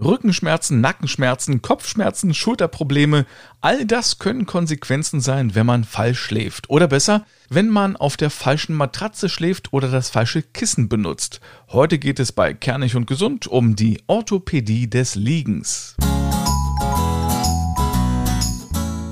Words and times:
Rückenschmerzen, 0.00 0.80
Nackenschmerzen, 0.80 1.60
Kopfschmerzen, 1.60 2.32
Schulterprobleme, 2.32 3.26
all 3.60 3.84
das 3.84 4.18
können 4.18 4.46
Konsequenzen 4.46 5.20
sein, 5.20 5.54
wenn 5.54 5.66
man 5.66 5.84
falsch 5.84 6.20
schläft. 6.20 6.70
Oder 6.70 6.86
besser, 6.86 7.24
wenn 7.48 7.68
man 7.68 7.96
auf 7.96 8.16
der 8.16 8.30
falschen 8.30 8.76
Matratze 8.76 9.28
schläft 9.28 9.72
oder 9.72 9.88
das 9.88 10.10
falsche 10.10 10.42
Kissen 10.42 10.88
benutzt. 10.88 11.40
Heute 11.68 11.98
geht 11.98 12.20
es 12.20 12.30
bei 12.30 12.54
Kernig 12.54 12.94
und 12.94 13.06
Gesund 13.06 13.48
um 13.48 13.74
die 13.74 14.00
Orthopädie 14.06 14.88
des 14.88 15.16
Liegens. 15.16 15.96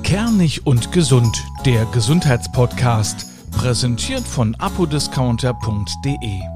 Kernig 0.05 0.67
und 0.67 0.93
Gesund, 0.93 1.37
der 1.65 1.85
Gesundheitspodcast, 1.87 3.51
präsentiert 3.51 4.23
von 4.23 4.55
apodiscounter.de. 4.55 6.56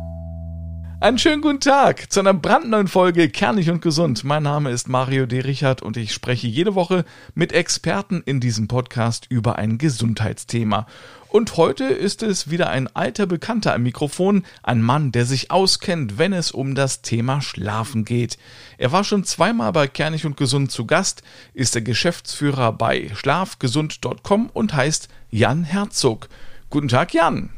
Einen 1.03 1.17
schönen 1.17 1.41
guten 1.41 1.61
Tag 1.61 2.13
zu 2.13 2.21
einer 2.21 2.35
brandneuen 2.35 2.87
Folge 2.87 3.31
Kernig 3.31 3.71
und 3.71 3.81
Gesund. 3.81 4.23
Mein 4.23 4.43
Name 4.43 4.71
ist 4.71 4.87
Mario 4.87 5.25
D. 5.25 5.41
Richard 5.41 5.81
und 5.81 5.97
ich 5.97 6.13
spreche 6.13 6.47
jede 6.47 6.75
Woche 6.75 7.07
mit 7.35 7.55
Experten 7.55 8.23
in 8.27 8.39
diesem 8.39 8.69
Podcast 8.69 9.25
über 9.31 9.57
ein 9.57 9.79
Gesundheitsthema. 9.79 10.87
Und 11.29 11.57
heute 11.57 11.85
ist 11.85 12.23
es 12.23 12.51
wieder 12.51 12.69
ein 12.69 12.95
alter 12.95 13.25
Bekannter 13.25 13.73
am 13.73 13.85
Mikrofon, 13.85 14.45
ein 14.63 14.83
Mann, 14.83 15.11
der 15.11 15.25
sich 15.25 15.51
auskennt, 15.51 16.19
wenn 16.19 16.35
es 16.35 16.51
um 16.51 16.75
das 16.75 17.01
Thema 17.01 17.41
Schlafen 17.41 18.05
geht. 18.05 18.37
Er 18.77 18.93
war 18.93 19.03
schon 19.03 19.25
zweimal 19.25 19.73
bei 19.73 19.87
Kernig 19.87 20.27
und 20.27 20.37
Gesund 20.37 20.71
zu 20.71 20.85
Gast, 20.85 21.23
ist 21.55 21.75
der 21.75 21.83
Geschäftsführer 21.83 22.75
bei 22.75 23.11
schlafgesund.com 23.15 24.51
und 24.53 24.75
heißt 24.75 25.09
Jan 25.31 25.65
Herzog. 25.65 26.29
Guten 26.69 26.89
Tag, 26.89 27.15
Jan. 27.15 27.49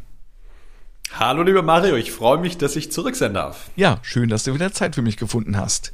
Hallo 1.18 1.42
lieber 1.42 1.62
Mario, 1.62 1.96
ich 1.96 2.10
freue 2.10 2.38
mich, 2.38 2.56
dass 2.56 2.74
ich 2.74 2.90
zurück 2.90 3.16
sein 3.16 3.34
darf. 3.34 3.70
Ja, 3.76 3.98
schön, 4.02 4.30
dass 4.30 4.44
du 4.44 4.54
wieder 4.54 4.72
Zeit 4.72 4.94
für 4.94 5.02
mich 5.02 5.18
gefunden 5.18 5.58
hast. 5.58 5.92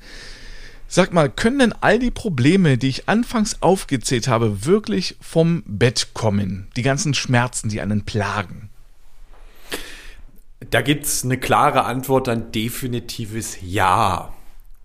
Sag 0.87 1.13
mal, 1.13 1.29
können 1.29 1.59
denn 1.59 1.75
all 1.81 1.99
die 1.99 2.13
Probleme, 2.13 2.79
die 2.79 2.89
ich 2.89 3.09
anfangs 3.09 3.61
aufgezählt 3.61 4.29
habe, 4.29 4.65
wirklich 4.65 5.17
vom 5.21 5.65
Bett 5.67 6.11
kommen? 6.15 6.69
Die 6.77 6.83
ganzen 6.83 7.15
Schmerzen, 7.15 7.69
die 7.69 7.81
einen 7.81 8.05
plagen? 8.05 8.71
Da 10.71 10.83
gibt 10.83 11.05
es 11.05 11.25
eine 11.25 11.37
klare 11.37 11.85
Antwort, 11.85 12.29
ein 12.29 12.53
definitives 12.53 13.59
Ja. 13.61 14.33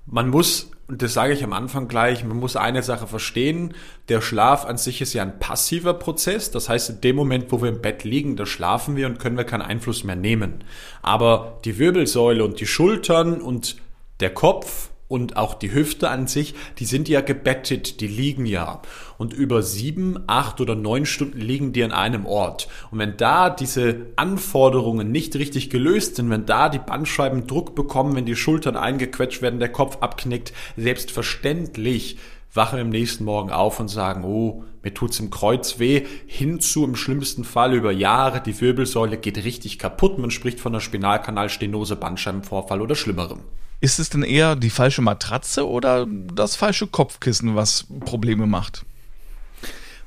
Man 0.08 0.30
muss 0.30 0.72
und 0.88 1.02
das 1.02 1.14
sage 1.14 1.34
ich 1.34 1.44
am 1.44 1.53
Anfang 1.53 1.88
gleich, 1.88 2.23
man 2.23 2.38
muss 2.38 2.56
eine 2.56 2.84
Sache 2.84 3.08
verstehen, 3.08 3.73
der 4.09 4.22
Schlaf 4.22 4.66
an 4.66 4.78
sich 4.78 5.02
ist 5.02 5.14
ja 5.14 5.22
ein 5.23 5.40
passiver 5.40 5.94
Prozess, 5.94 6.52
das 6.52 6.67
heißt 6.70 6.90
in 6.90 7.02
dem 7.02 7.16
Moment, 7.16 7.52
wo 7.52 7.62
wir 7.62 7.70
im 7.70 7.81
Bett 7.81 8.03
liegen, 8.03 8.36
da 8.36 8.45
schlafen 8.45 8.95
wir 8.95 9.08
und 9.08 9.20
können 9.20 9.38
wir 9.38 9.45
keinen 9.45 9.62
Einfluss 9.62 10.03
mehr 10.03 10.16
nehmen. 10.16 10.64
Aber 11.02 11.59
die 11.64 11.80
Wirbelsäule 11.80 12.44
und 12.44 12.59
die 12.59 12.67
Schultern 12.67 13.42
und 13.42 13.78
der 14.20 14.34
Kopf 14.34 14.90
und 15.08 15.38
auch 15.38 15.54
die 15.54 15.73
Hüfte 15.73 16.09
an 16.09 16.28
sich, 16.28 16.56
die 16.80 16.86
sind 16.86 17.08
ja 17.09 17.22
gebettet, 17.22 18.00
die 18.00 18.08
liegen 18.08 18.46
ja. 18.46 18.82
Und 19.18 19.34
über 19.34 19.62
sieben, 19.62 20.18
acht 20.28 20.59
oder 20.59 20.76
neun 20.76 21.06
Stunden 21.06 21.40
liegen 21.40 21.73
die 21.73 21.84
an 21.84 21.92
einem 21.92 22.26
Ort. 22.26 22.68
Und 22.90 23.00
wenn 23.00 23.18
da 23.18 23.50
diese 23.50 24.08
Anforderungen 24.16 25.12
nicht 25.12 25.36
richtig 25.36 25.70
gelöst 25.70 26.16
sind, 26.16 26.30
wenn 26.30 26.46
da 26.46 26.70
die 26.70 26.80
Bandscheiben 26.80 27.48
Druck 27.48 27.76
bekommen, 27.76 28.16
wenn 28.16 28.26
die 28.26 28.36
Schultern 28.36 28.76
eingequetscht 28.76 29.42
werden, 29.42 29.59
der 29.59 29.72
Kopf 29.72 29.98
abknickt, 30.02 30.54
selbstverständlich 30.78 32.18
wachen 32.54 32.78
wir 32.78 32.84
am 32.84 32.90
nächsten 32.90 33.26
Morgen 33.26 33.52
auf 33.52 33.80
und 33.80 33.88
sagen, 33.88 34.24
oh, 34.24 34.64
mir 34.84 34.94
tut's 34.94 35.20
im 35.20 35.30
Kreuz 35.30 35.80
weh, 35.80 36.06
hinzu 36.28 36.84
im 36.84 36.96
schlimmsten 36.96 37.44
Fall 37.44 37.74
über 37.74 37.92
Jahre, 37.92 38.42
die 38.42 38.59
Wirbelsäule 38.59 39.18
geht 39.18 39.44
richtig 39.44 39.80
kaputt, 39.80 40.20
man 40.20 40.31
spricht 40.31 40.59
von 40.59 40.74
einer 40.74 40.81
Spinalkanalstenose, 40.81 41.96
Bandscheibenvorfall 41.96 42.81
oder 42.81 42.96
Schlimmerem. 42.96 43.40
Ist 43.84 44.00
es 44.00 44.09
denn 44.09 44.23
eher 44.23 44.56
die 44.56 44.70
falsche 44.70 45.02
Matratze 45.02 45.67
oder 45.67 46.08
das 46.34 46.56
falsche 46.56 46.88
Kopfkissen, 46.88 47.58
was 47.58 47.86
Probleme 48.06 48.48
macht? 48.48 48.86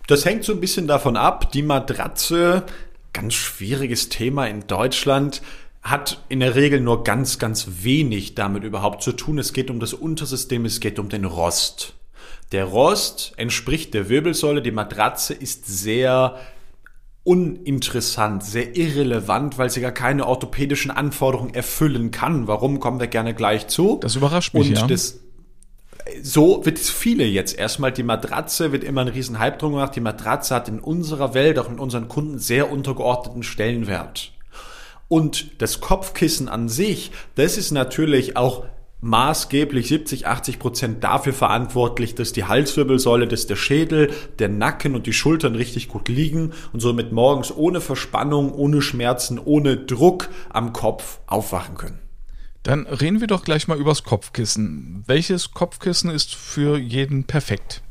Das 0.07 0.25
hängt 0.25 0.45
so 0.45 0.53
ein 0.53 0.61
bisschen 0.61 0.87
davon 0.87 1.19
ab. 1.19 1.53
Die 1.53 1.61
Matratze, 1.61 2.63
ganz 3.13 3.35
schwieriges 3.35 4.09
Thema 4.09 4.47
in 4.47 4.67
Deutschland, 4.67 5.43
hat 5.83 6.23
in 6.31 6.41
der 6.41 6.55
Regel 6.55 6.81
nur 6.81 7.05
ganz, 7.05 7.39
ganz 7.39 7.67
wenig 7.83 8.34
damit 8.34 8.65
überhaupt 8.65 9.03
zu 9.03 9.12
tun. 9.12 9.39
Es 9.39 9.53
geht 9.53 9.69
um 9.69 9.79
das 9.79 9.93
Untersystem, 9.93 10.65
es 10.65 10.81
geht 10.81 10.99
um 10.99 11.11
den 11.11 11.27
Rost. 11.27 11.93
Der 12.53 12.65
Rost 12.65 13.34
entspricht 13.37 13.93
der 13.93 14.09
Wirbelsäule, 14.09 14.62
die 14.62 14.71
Matratze 14.71 15.34
ist 15.34 15.67
sehr 15.67 16.39
uninteressant, 17.26 18.44
sehr 18.44 18.76
irrelevant, 18.76 19.59
weil 19.59 19.69
sie 19.69 19.81
gar 19.81 19.91
keine 19.91 20.26
orthopädischen 20.26 20.92
Anforderungen 20.92 21.53
erfüllen 21.53 22.12
kann. 22.12 22.47
Warum 22.47 22.78
kommen 22.78 23.00
wir 23.00 23.09
gerne 23.09 23.34
gleich 23.34 23.66
zu? 23.66 23.98
Das 24.00 24.14
überrascht 24.14 24.54
mich. 24.54 24.69
Und 24.69 24.78
ja. 24.78 24.87
das, 24.87 25.19
so 26.22 26.64
wird 26.64 26.78
es 26.78 26.88
viele 26.88 27.25
jetzt 27.25 27.59
erstmal. 27.59 27.91
Die 27.91 28.04
Matratze 28.04 28.70
wird 28.70 28.84
immer 28.84 29.00
ein 29.00 29.09
riesen 29.09 29.41
Hype 29.41 29.59
drum 29.59 29.72
gemacht. 29.72 29.97
Die 29.97 30.00
Matratze 30.00 30.54
hat 30.54 30.69
in 30.69 30.78
unserer 30.78 31.34
Welt, 31.34 31.59
auch 31.59 31.69
in 31.69 31.81
unseren 31.81 32.06
Kunden, 32.06 32.38
sehr 32.38 32.70
untergeordneten 32.70 33.43
Stellenwert. 33.43 34.32
Und 35.08 35.60
das 35.60 35.81
Kopfkissen 35.81 36.48
an 36.48 36.69
sich, 36.69 37.10
das 37.34 37.56
ist 37.56 37.72
natürlich 37.72 38.37
auch 38.37 38.64
maßgeblich 39.06 39.87
70, 39.87 40.27
80 40.27 40.59
Prozent 40.59 41.05
dafür 41.05 41.33
verantwortlich, 41.33 42.17
dass 42.17 42.33
die 42.33 42.44
Halswirbelsäule, 42.44 43.28
dass 43.28 43.47
der 43.47 43.56
Schädel, 43.56 44.11
der 44.41 44.49
Nacken 44.49 44.94
und 44.97 45.06
die 45.06 45.12
Schultern 45.12 45.55
richtig 45.55 45.89
gut 45.89 46.09
liegen 46.09 46.53
und 46.72 46.81
somit 46.81 47.12
morgens 47.12 47.55
ohne 47.55 47.81
Verspannung, 47.81 48.53
ohne 48.53 48.83
Schmerzen, 48.83 49.39
ohne 49.39 49.77
Druck 49.77 50.28
am 50.49 50.72
Kopf 50.72 51.21
aufwachen 51.27 51.77
können. 51.77 52.00
Dann 52.65 52.87
reden 52.89 53.21
wir 53.21 53.28
doch 53.28 53.44
gleich 53.44 53.69
mal 53.69 53.78
übers 53.78 54.03
Kopfkissen. 54.03 55.05
Welches 55.06 55.53
Kopfkissen 55.53 56.11
ist 56.11 56.34
für 56.34 56.77
jeden 56.77 57.25
perfekt? 57.25 57.83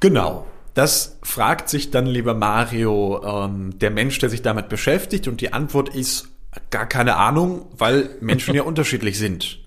Genau. 0.00 0.46
Das 0.74 1.16
fragt 1.22 1.70
sich 1.70 1.90
dann, 1.90 2.04
lieber 2.04 2.34
Mario, 2.34 3.22
ähm, 3.24 3.78
der 3.78 3.90
Mensch, 3.90 4.18
der 4.18 4.28
sich 4.28 4.42
damit 4.42 4.68
beschäftigt. 4.68 5.28
Und 5.28 5.40
die 5.40 5.54
Antwort 5.54 5.88
ist 5.88 6.28
Gar 6.70 6.86
keine 6.86 7.16
Ahnung, 7.16 7.66
weil 7.76 8.10
Menschen 8.20 8.54
ja 8.54 8.62
unterschiedlich 8.64 9.18
sind. 9.18 9.60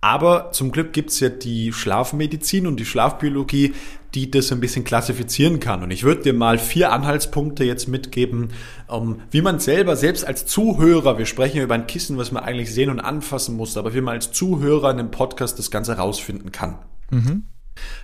Aber 0.00 0.52
zum 0.52 0.70
Glück 0.70 0.92
gibt's 0.92 1.18
ja 1.20 1.30
die 1.30 1.72
Schlafmedizin 1.72 2.66
und 2.66 2.78
die 2.78 2.84
Schlafbiologie, 2.84 3.72
die 4.14 4.30
das 4.30 4.52
ein 4.52 4.60
bisschen 4.60 4.84
klassifizieren 4.84 5.60
kann. 5.60 5.82
Und 5.82 5.90
ich 5.90 6.04
würde 6.04 6.22
dir 6.22 6.34
mal 6.34 6.58
vier 6.58 6.92
Anhaltspunkte 6.92 7.64
jetzt 7.64 7.88
mitgeben, 7.88 8.50
um, 8.86 9.22
wie 9.30 9.40
man 9.40 9.60
selber, 9.60 9.96
selbst 9.96 10.26
als 10.26 10.44
Zuhörer, 10.44 11.16
wir 11.16 11.24
sprechen 11.24 11.56
ja 11.56 11.62
über 11.62 11.74
ein 11.74 11.86
Kissen, 11.86 12.18
was 12.18 12.32
man 12.32 12.44
eigentlich 12.44 12.72
sehen 12.74 12.90
und 12.90 13.00
anfassen 13.00 13.56
muss, 13.56 13.78
aber 13.78 13.94
wie 13.94 14.02
man 14.02 14.16
als 14.16 14.30
Zuhörer 14.30 14.90
in 14.90 14.98
einem 14.98 15.10
Podcast 15.10 15.58
das 15.58 15.70
Ganze 15.70 15.96
rausfinden 15.96 16.52
kann. 16.52 16.78
Mhm. 17.10 17.44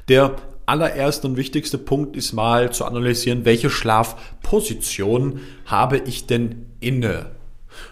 Der 0.09 0.37
allererste 0.65 1.27
und 1.27 1.37
wichtigste 1.37 1.77
Punkt 1.77 2.17
ist 2.17 2.33
mal 2.33 2.73
zu 2.73 2.87
analysieren, 2.87 3.45
welche 3.45 3.69
Schlafposition 3.69 5.41
habe 5.67 5.99
ich 5.99 6.27
denn 6.27 6.67
inne? 6.81 7.33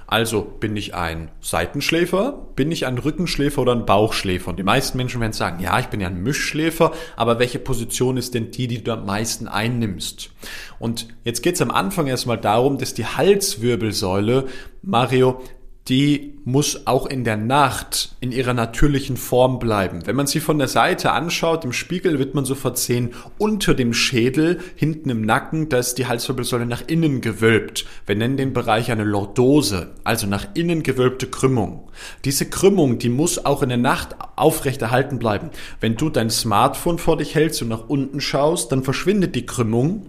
Also 0.07 0.43
bin 0.43 0.77
ich 0.77 0.95
ein 0.95 1.31
Seitenschläfer, 1.41 2.47
bin 2.57 2.73
ich 2.73 2.87
ein 2.87 2.99
Rückenschläfer 2.99 3.63
oder 3.63 3.73
ein 3.73 3.87
Bauchschläfer? 3.87 4.51
Und 4.51 4.59
die 4.59 4.65
meisten 4.65 4.97
Menschen 4.97 5.21
werden 5.21 5.33
sagen, 5.33 5.63
ja, 5.63 5.79
ich 5.79 5.87
bin 5.87 6.01
ja 6.01 6.09
ein 6.09 6.23
Mischschläfer, 6.23 6.93
aber 7.17 7.39
welche 7.39 7.59
Position 7.59 8.17
ist 8.17 8.35
denn 8.35 8.51
die, 8.51 8.69
die 8.69 8.83
du 8.83 8.93
am 8.93 9.07
meisten 9.07 9.49
einnimmst? 9.49 10.31
Und 10.79 11.09
jetzt 11.25 11.43
geht 11.43 11.57
es 11.57 11.63
am 11.63 11.71
Anfang 11.71 12.07
erstmal 12.07 12.39
darum, 12.39 12.79
dass 12.79 12.95
die 12.95 13.07
Halswirbelsäule, 13.07 14.47
Mario, 14.83 15.41
die 15.89 16.35
muss 16.45 16.87
auch 16.87 17.07
in 17.07 17.25
der 17.25 17.37
Nacht 17.37 18.17
in 18.21 18.31
ihrer 18.31 18.53
natürlichen 18.53 19.17
Form 19.17 19.59
bleiben. 19.59 20.07
Wenn 20.07 20.17
man 20.17 20.27
sie 20.27 20.41
von 20.41 20.59
der 20.59 20.69
Seite 20.69 21.13
anschaut, 21.13 21.65
im 21.65 21.73
Spiegel 21.73 22.19
wird 22.19 22.35
man 22.35 22.45
sofort 22.45 22.79
sehen, 22.79 23.15
unter 23.39 23.75
dem 23.75 23.95
Schädel, 23.95 24.61
hinten 24.77 25.09
im 25.09 25.23
Nacken, 25.23 25.69
da 25.69 25.79
ist 25.79 25.97
die 25.97 26.07
Halswirbelsäule 26.07 26.67
nach 26.67 26.83
innen 26.87 27.23
gewölbt. 27.23 27.87
Wir 28.07 28.17
nennen 28.17 28.37
den 28.37 28.53
Bereich 28.53 28.91
eine 28.91 29.05
Lordose, 29.05 29.95
also 30.05 30.27
nach 30.27 30.47
innen 30.55 30.83
gewölbte 30.83 31.27
Krümmung. 31.27 31.91
Diese 32.25 32.49
Krümmung, 32.49 32.99
die 32.99 33.11
muss 33.11 33.45
auch 33.45 33.63
in 33.63 33.71
der 33.71 33.79
Nacht 33.79 34.17
aufrechterhalten 34.37 35.19
bleiben. 35.19 35.51
Wenn 35.81 35.97
du 35.97 36.11
dein 36.11 36.31
Smartphone 36.31 36.99
vor 36.99 37.17
dich 37.17 37.35
hältst 37.35 37.63
und 37.63 37.69
nach 37.69 37.89
unten 37.89 38.21
schaust, 38.21 38.73
dann 38.73 38.85
verschwindet 38.85 39.35
die 39.35 39.47
Krümmung 39.47 40.07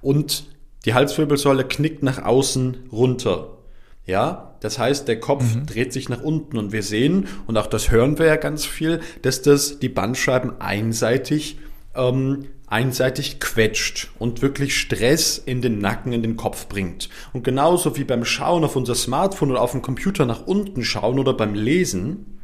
und 0.00 0.46
die 0.86 0.94
Halswirbelsäule 0.94 1.64
knickt 1.64 2.02
nach 2.02 2.22
außen 2.24 2.88
runter. 2.90 3.58
Ja, 4.06 4.49
das 4.60 4.78
heißt, 4.78 5.08
der 5.08 5.20
Kopf 5.20 5.54
mhm. 5.54 5.66
dreht 5.66 5.92
sich 5.92 6.08
nach 6.08 6.22
unten 6.22 6.58
und 6.58 6.72
wir 6.72 6.82
sehen, 6.82 7.28
und 7.46 7.56
auch 7.56 7.66
das 7.66 7.90
hören 7.90 8.18
wir 8.18 8.26
ja 8.26 8.36
ganz 8.36 8.64
viel, 8.64 9.00
dass 9.22 9.42
das 9.42 9.78
die 9.78 9.88
Bandscheiben 9.88 10.60
einseitig, 10.60 11.58
ähm, 11.94 12.46
einseitig 12.66 13.40
quetscht 13.40 14.10
und 14.18 14.42
wirklich 14.42 14.78
Stress 14.78 15.38
in 15.38 15.60
den 15.60 15.78
Nacken, 15.78 16.12
in 16.12 16.22
den 16.22 16.36
Kopf 16.36 16.68
bringt. 16.68 17.08
Und 17.32 17.42
genauso 17.42 17.96
wie 17.96 18.04
beim 18.04 18.24
Schauen 18.24 18.64
auf 18.64 18.76
unser 18.76 18.94
Smartphone 18.94 19.50
oder 19.50 19.62
auf 19.62 19.72
dem 19.72 19.82
Computer 19.82 20.24
nach 20.24 20.46
unten 20.46 20.84
schauen 20.84 21.18
oder 21.18 21.34
beim 21.34 21.54
Lesen, 21.54 22.40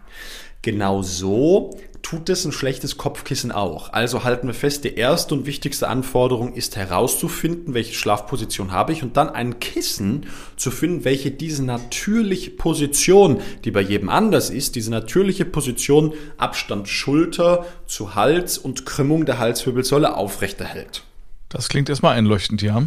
Genau 0.66 1.00
so 1.00 1.78
tut 2.02 2.28
es 2.28 2.44
ein 2.44 2.52
schlechtes 2.52 2.96
Kopfkissen 2.96 3.52
auch. 3.52 3.92
Also 3.92 4.24
halten 4.24 4.46
wir 4.46 4.54
fest, 4.54 4.84
die 4.84 4.94
erste 4.94 5.34
und 5.34 5.46
wichtigste 5.46 5.88
Anforderung 5.88 6.54
ist 6.54 6.76
herauszufinden, 6.76 7.74
welche 7.74 7.94
Schlafposition 7.94 8.72
habe 8.72 8.92
ich 8.92 9.02
und 9.02 9.16
dann 9.16 9.28
ein 9.28 9.60
Kissen 9.60 10.26
zu 10.56 10.70
finden, 10.70 11.04
welche 11.04 11.30
diese 11.30 11.64
natürliche 11.64 12.50
Position, 12.50 13.40
die 13.64 13.70
bei 13.70 13.80
jedem 13.80 14.08
anders 14.08 14.50
ist, 14.50 14.76
diese 14.76 14.90
natürliche 14.90 15.44
Position 15.44 16.14
Abstand 16.36 16.88
Schulter 16.88 17.66
zu 17.86 18.14
Hals 18.14 18.58
und 18.58 18.86
Krümmung 18.86 19.26
der 19.26 19.38
Halswirbelsäule 19.38 20.16
aufrechterhält. 20.16 21.02
Das 21.48 21.68
klingt 21.68 21.88
erstmal 21.88 22.16
einleuchtend, 22.16 22.60
ja. 22.62 22.84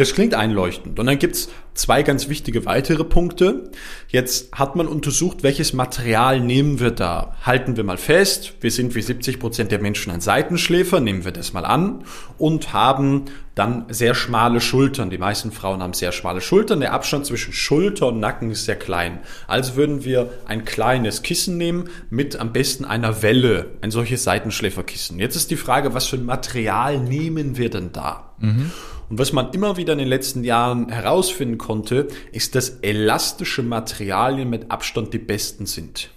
Das 0.00 0.14
klingt 0.14 0.32
einleuchtend. 0.32 0.98
Und 0.98 1.04
dann 1.04 1.18
gibt's 1.18 1.50
zwei 1.74 2.02
ganz 2.02 2.30
wichtige 2.30 2.64
weitere 2.64 3.04
Punkte. 3.04 3.70
Jetzt 4.08 4.50
hat 4.52 4.74
man 4.74 4.88
untersucht, 4.88 5.42
welches 5.42 5.74
Material 5.74 6.40
nehmen 6.40 6.80
wir 6.80 6.90
da. 6.90 7.36
Halten 7.42 7.76
wir 7.76 7.84
mal 7.84 7.98
fest, 7.98 8.54
wir 8.62 8.70
sind 8.70 8.94
wie 8.94 9.02
70 9.02 9.38
Prozent 9.38 9.70
der 9.70 9.78
Menschen 9.78 10.10
ein 10.10 10.22
Seitenschläfer, 10.22 11.00
nehmen 11.00 11.26
wir 11.26 11.32
das 11.32 11.52
mal 11.52 11.66
an, 11.66 12.04
und 12.38 12.72
haben 12.72 13.26
dann 13.54 13.84
sehr 13.90 14.14
schmale 14.14 14.62
Schultern. 14.62 15.10
Die 15.10 15.18
meisten 15.18 15.52
Frauen 15.52 15.82
haben 15.82 15.92
sehr 15.92 16.12
schmale 16.12 16.40
Schultern. 16.40 16.80
Der 16.80 16.94
Abstand 16.94 17.26
zwischen 17.26 17.52
Schulter 17.52 18.06
und 18.06 18.20
Nacken 18.20 18.50
ist 18.50 18.64
sehr 18.64 18.76
klein. 18.76 19.18
Also 19.46 19.76
würden 19.76 20.02
wir 20.02 20.30
ein 20.46 20.64
kleines 20.64 21.20
Kissen 21.20 21.58
nehmen 21.58 21.90
mit 22.08 22.36
am 22.36 22.54
besten 22.54 22.86
einer 22.86 23.20
Welle, 23.20 23.66
ein 23.82 23.90
solches 23.90 24.24
Seitenschläferkissen. 24.24 25.18
Jetzt 25.18 25.36
ist 25.36 25.50
die 25.50 25.56
Frage, 25.56 25.92
was 25.92 26.06
für 26.06 26.16
ein 26.16 26.24
Material 26.24 26.98
nehmen 26.98 27.58
wir 27.58 27.68
denn 27.68 27.92
da? 27.92 28.32
Mhm. 28.38 28.70
Und 29.10 29.18
was 29.18 29.32
man 29.32 29.52
immer 29.52 29.76
wieder 29.76 29.92
in 29.92 29.98
den 29.98 30.08
letzten 30.08 30.44
Jahren 30.44 30.88
herausfinden 30.88 31.58
konnte, 31.58 32.06
ist, 32.30 32.54
dass 32.54 32.78
elastische 32.80 33.62
Materialien 33.62 34.48
mit 34.48 34.70
Abstand 34.70 35.12
die 35.12 35.18
besten 35.18 35.66
sind. 35.66 36.10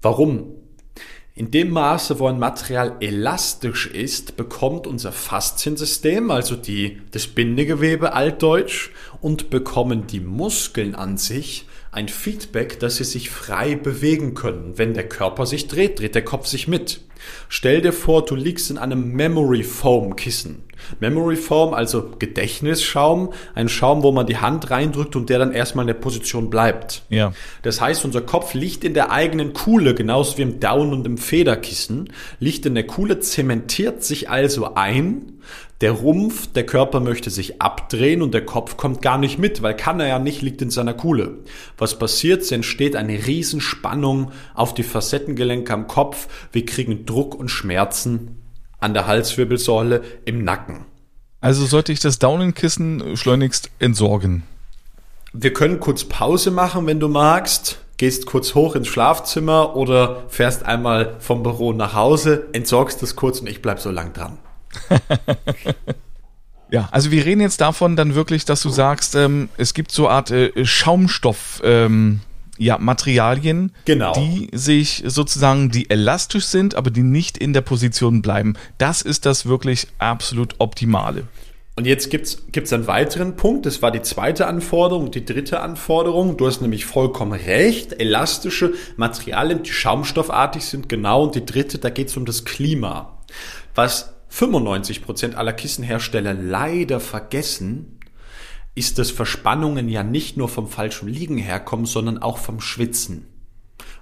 Warum? 0.00 0.54
In 1.34 1.50
dem 1.50 1.70
Maße, 1.70 2.20
wo 2.20 2.28
ein 2.28 2.38
Material 2.38 2.96
elastisch 3.00 3.86
ist, 3.88 4.36
bekommt 4.36 4.86
unser 4.86 5.12
Fasziensystem, 5.12 6.30
also 6.30 6.54
die, 6.54 7.00
das 7.10 7.26
Bindegewebe 7.26 8.12
altdeutsch, 8.12 8.90
und 9.20 9.50
bekommen 9.50 10.06
die 10.06 10.20
Muskeln 10.20 10.94
an 10.94 11.16
sich 11.16 11.66
ein 11.90 12.08
Feedback, 12.08 12.78
dass 12.78 12.96
sie 12.96 13.04
sich 13.04 13.30
frei 13.30 13.74
bewegen 13.74 14.34
können. 14.34 14.78
Wenn 14.78 14.94
der 14.94 15.08
Körper 15.08 15.46
sich 15.46 15.66
dreht, 15.66 15.98
dreht 15.98 16.14
der 16.14 16.24
Kopf 16.24 16.46
sich 16.46 16.68
mit. 16.68 17.00
Stell 17.48 17.80
dir 17.80 17.92
vor, 17.92 18.24
du 18.24 18.36
liegst 18.36 18.70
in 18.70 18.78
einem 18.78 19.12
Memory 19.12 19.64
Foam 19.64 20.14
Kissen. 20.14 20.67
Memory 21.00 21.36
Foam, 21.36 21.74
also 21.74 22.10
Gedächtnisschaum, 22.18 23.32
ein 23.54 23.68
Schaum, 23.68 24.02
wo 24.02 24.12
man 24.12 24.26
die 24.26 24.38
Hand 24.38 24.70
reindrückt 24.70 25.16
und 25.16 25.30
der 25.30 25.38
dann 25.38 25.52
erstmal 25.52 25.84
in 25.84 25.88
der 25.88 25.94
Position 25.94 26.50
bleibt. 26.50 27.02
Ja. 27.08 27.32
Das 27.62 27.80
heißt, 27.80 28.04
unser 28.04 28.20
Kopf 28.20 28.54
liegt 28.54 28.84
in 28.84 28.94
der 28.94 29.10
eigenen 29.10 29.52
Kuhle, 29.52 29.94
genauso 29.94 30.38
wie 30.38 30.42
im 30.42 30.60
Down- 30.60 30.92
und 30.92 31.06
im 31.06 31.18
Federkissen, 31.18 32.12
liegt 32.40 32.66
in 32.66 32.74
der 32.74 32.86
Kuhle, 32.86 33.20
zementiert 33.20 34.02
sich 34.02 34.30
also 34.30 34.74
ein, 34.74 35.38
der 35.80 35.92
Rumpf, 35.92 36.48
der 36.48 36.66
Körper 36.66 36.98
möchte 36.98 37.30
sich 37.30 37.62
abdrehen 37.62 38.20
und 38.20 38.34
der 38.34 38.44
Kopf 38.44 38.76
kommt 38.76 39.00
gar 39.00 39.16
nicht 39.16 39.38
mit, 39.38 39.62
weil 39.62 39.76
kann 39.76 40.00
er 40.00 40.08
ja 40.08 40.18
nicht, 40.18 40.42
liegt 40.42 40.60
in 40.60 40.70
seiner 40.70 40.94
Kuhle. 40.94 41.38
Was 41.76 41.98
passiert? 41.98 42.42
Es 42.42 42.50
entsteht 42.50 42.96
eine 42.96 43.26
Riesenspannung 43.26 44.32
auf 44.54 44.74
die 44.74 44.82
Facettengelenke 44.82 45.72
am 45.72 45.86
Kopf. 45.86 46.26
Wir 46.50 46.66
kriegen 46.66 47.06
Druck 47.06 47.36
und 47.36 47.48
Schmerzen 47.48 48.38
an 48.80 48.94
der 48.94 49.06
Halswirbelsäule 49.06 50.02
im 50.24 50.44
Nacken. 50.44 50.86
Also 51.40 51.66
sollte 51.66 51.92
ich 51.92 52.00
das 52.00 52.18
Daunenkissen 52.18 53.16
schleunigst 53.16 53.70
entsorgen. 53.78 54.42
Wir 55.32 55.52
können 55.52 55.78
kurz 55.78 56.04
Pause 56.04 56.50
machen, 56.50 56.86
wenn 56.86 57.00
du 57.00 57.08
magst. 57.08 57.78
Gehst 57.96 58.26
kurz 58.26 58.54
hoch 58.54 58.76
ins 58.76 58.86
Schlafzimmer 58.86 59.74
oder 59.74 60.24
fährst 60.28 60.64
einmal 60.64 61.16
vom 61.18 61.42
Büro 61.42 61.72
nach 61.72 61.94
Hause, 61.94 62.46
entsorgst 62.52 63.02
es 63.02 63.16
kurz 63.16 63.40
und 63.40 63.48
ich 63.48 63.60
bleib 63.60 63.80
so 63.80 63.90
lang 63.90 64.12
dran. 64.12 64.38
ja, 66.70 66.88
also 66.92 67.10
wir 67.10 67.24
reden 67.24 67.40
jetzt 67.40 67.60
davon 67.60 67.96
dann 67.96 68.14
wirklich, 68.14 68.44
dass 68.44 68.62
du 68.62 68.68
sagst, 68.68 69.16
ähm, 69.16 69.48
es 69.56 69.74
gibt 69.74 69.90
so 69.90 70.06
eine 70.06 70.14
Art 70.14 70.30
äh, 70.30 70.64
Schaumstoff. 70.64 71.60
Ähm, 71.64 72.20
ja, 72.58 72.78
Materialien, 72.78 73.72
genau. 73.84 74.12
die 74.12 74.48
sich 74.52 75.04
sozusagen, 75.06 75.70
die 75.70 75.88
elastisch 75.90 76.44
sind, 76.44 76.74
aber 76.74 76.90
die 76.90 77.02
nicht 77.02 77.38
in 77.38 77.52
der 77.52 77.62
Position 77.62 78.22
bleiben. 78.22 78.54
Das 78.78 79.02
ist 79.02 79.26
das 79.26 79.46
wirklich 79.46 79.86
absolut 79.98 80.56
Optimale. 80.58 81.24
Und 81.78 81.86
jetzt 81.86 82.10
gibt's 82.10 82.42
gibt's 82.50 82.72
einen 82.72 82.88
weiteren 82.88 83.36
Punkt, 83.36 83.64
das 83.64 83.82
war 83.82 83.92
die 83.92 84.02
zweite 84.02 84.48
Anforderung, 84.48 85.12
die 85.12 85.24
dritte 85.24 85.60
Anforderung. 85.60 86.36
Du 86.36 86.48
hast 86.48 86.60
nämlich 86.60 86.84
vollkommen 86.84 87.32
recht, 87.32 88.00
elastische 88.00 88.72
Materialien, 88.96 89.62
die 89.62 89.70
schaumstoffartig 89.70 90.64
sind, 90.64 90.88
genau. 90.88 91.22
Und 91.22 91.36
die 91.36 91.46
dritte, 91.46 91.78
da 91.78 91.90
geht's 91.90 92.16
um 92.16 92.26
das 92.26 92.44
Klima. 92.44 93.20
Was 93.76 94.14
95 94.30 95.04
Prozent 95.04 95.36
aller 95.36 95.52
Kissenhersteller 95.52 96.34
leider 96.34 96.98
vergessen, 96.98 97.97
ist, 98.78 98.98
dass 98.98 99.10
Verspannungen 99.10 99.88
ja 99.88 100.02
nicht 100.02 100.36
nur 100.36 100.48
vom 100.48 100.68
falschen 100.68 101.08
Liegen 101.08 101.36
herkommen, 101.36 101.86
sondern 101.86 102.18
auch 102.18 102.38
vom 102.38 102.60
Schwitzen. 102.60 103.26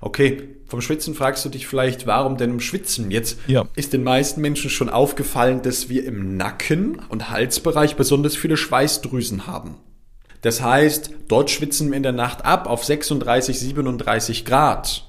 Okay, 0.01 0.51
vom 0.67 0.81
Schwitzen 0.81 1.15
fragst 1.15 1.45
du 1.45 1.49
dich 1.49 1.67
vielleicht, 1.67 2.07
warum 2.07 2.37
denn 2.37 2.51
im 2.51 2.61
Schwitzen? 2.61 3.11
Jetzt 3.11 3.39
ja. 3.47 3.67
ist 3.75 3.93
den 3.93 4.05
meisten 4.05 4.41
Menschen 4.41 4.69
schon 4.69 4.91
aufgefallen, 4.91 5.63
dass 5.63 5.89
wir 5.89 6.05
im 6.05 6.37
Nacken 6.37 7.01
und 7.09 7.31
Halsbereich 7.31 7.97
besonders 7.97 8.37
viele 8.37 8.57
Schweißdrüsen 8.57 9.47
haben. 9.47 9.77
Das 10.43 10.63
heißt, 10.63 11.11
dort 11.29 11.51
schwitzen 11.51 11.91
wir 11.91 11.97
in 11.97 12.03
der 12.03 12.13
Nacht 12.13 12.45
ab 12.45 12.69
auf 12.69 12.85
36, 12.85 13.59
37 13.59 14.45
Grad. 14.45 15.09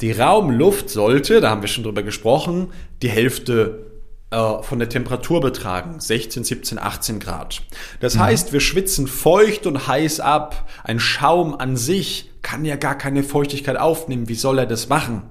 Die 0.00 0.12
Raumluft 0.12 0.88
sollte, 0.90 1.40
da 1.40 1.50
haben 1.50 1.62
wir 1.62 1.68
schon 1.68 1.84
drüber 1.84 2.02
gesprochen, 2.02 2.72
die 3.02 3.10
Hälfte 3.10 3.91
äh, 4.32 4.62
von 4.62 4.78
der 4.78 4.88
Temperatur 4.88 5.40
betragen, 5.40 6.00
16, 6.00 6.44
17, 6.44 6.78
18 6.78 7.20
Grad. 7.20 7.62
Das 8.00 8.14
mhm. 8.14 8.20
heißt, 8.20 8.52
wir 8.52 8.60
schwitzen 8.60 9.06
feucht 9.06 9.66
und 9.66 9.86
heiß 9.86 10.20
ab. 10.20 10.68
Ein 10.84 10.98
Schaum 10.98 11.54
an 11.54 11.76
sich 11.76 12.30
kann 12.42 12.64
ja 12.64 12.76
gar 12.76 12.96
keine 12.96 13.22
Feuchtigkeit 13.22 13.76
aufnehmen. 13.76 14.28
Wie 14.28 14.34
soll 14.34 14.58
er 14.58 14.66
das 14.66 14.88
machen? 14.88 15.22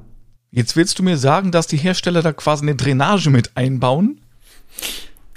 Jetzt 0.51 0.75
willst 0.75 0.99
du 0.99 1.03
mir 1.03 1.17
sagen, 1.17 1.51
dass 1.51 1.67
die 1.67 1.77
Hersteller 1.77 2.21
da 2.21 2.33
quasi 2.33 2.63
eine 2.63 2.75
Drainage 2.75 3.29
mit 3.29 3.51
einbauen? 3.55 4.21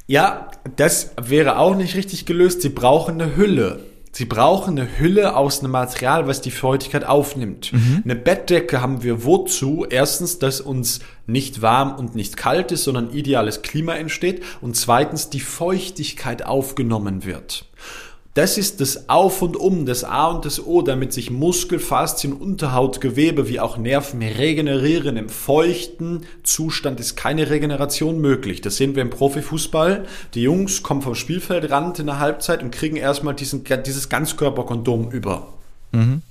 Ja, 0.07 0.51
das 0.77 1.13
wäre 1.21 1.59
auch 1.59 1.77
nicht 1.77 1.97
richtig 1.97 2.27
gelöst. 2.27 2.63
Sie 2.63 2.69
brauchen 2.69 3.21
eine 3.21 3.37
Hülle. 3.37 3.81
Sie 4.17 4.27
brauchen 4.27 4.79
eine 4.79 4.99
Hülle 5.01 5.35
aus 5.37 5.59
einem 5.59 5.73
Material, 5.73 6.29
was 6.29 6.41
die 6.41 6.53
Feuchtigkeit 6.53 7.05
aufnimmt. 7.05 7.73
Mhm. 7.73 8.03
Eine 8.05 8.15
Bettdecke 8.15 8.81
haben 8.81 9.03
wir 9.03 9.25
wozu? 9.25 9.87
Erstens, 9.91 10.39
dass 10.39 10.61
uns 10.61 11.01
nicht 11.27 11.63
warm 11.63 11.97
und 11.97 12.15
nicht 12.15 12.37
kalt 12.37 12.71
ist, 12.71 12.85
sondern 12.85 13.11
ideales 13.11 13.63
Klima 13.63 13.97
entsteht. 13.97 14.45
Und 14.61 14.77
zweitens, 14.77 15.31
die 15.31 15.41
Feuchtigkeit 15.41 16.47
aufgenommen 16.47 17.25
wird. 17.25 17.67
Das 18.35 18.59
ist 18.59 18.81
das 18.81 19.09
Auf 19.09 19.43
und 19.43 19.57
Um, 19.57 19.87
das 19.87 20.03
A 20.03 20.27
und 20.27 20.45
das 20.45 20.65
O, 20.65 20.83
damit 20.83 21.13
sich 21.13 21.31
Muskel, 21.31 21.79
Faszien, 21.79 22.33
Unterhautgewebe 22.33 23.49
wie 23.49 23.61
auch 23.61 23.77
Nerven 23.77 24.23
regenerieren. 24.23 25.17
Im 25.17 25.29
feuchten 25.29 26.27
Zustand 26.43 26.99
ist 26.99 27.15
keine 27.15 27.49
Regeneration 27.49 28.21
möglich. 28.21 28.61
Das 28.61 28.77
sehen 28.77 28.97
wir 28.97 29.03
im 29.03 29.11
Profifußball. 29.11 30.07
Die 30.35 30.43
Jungs 30.43 30.83
kommen 30.83 31.01
vom 31.01 31.15
Spielfeldrand 31.15 32.01
in 32.01 32.07
der 32.07 32.19
Halbzeit 32.19 32.65
und 32.65 32.73
kriegen 32.73 32.97
erstmal 32.97 33.35
diesen, 33.35 33.63
dieses 33.87 34.09
Ganzkörperkondom 34.09 35.13
über. 35.13 35.55
Mhm. 35.93 36.23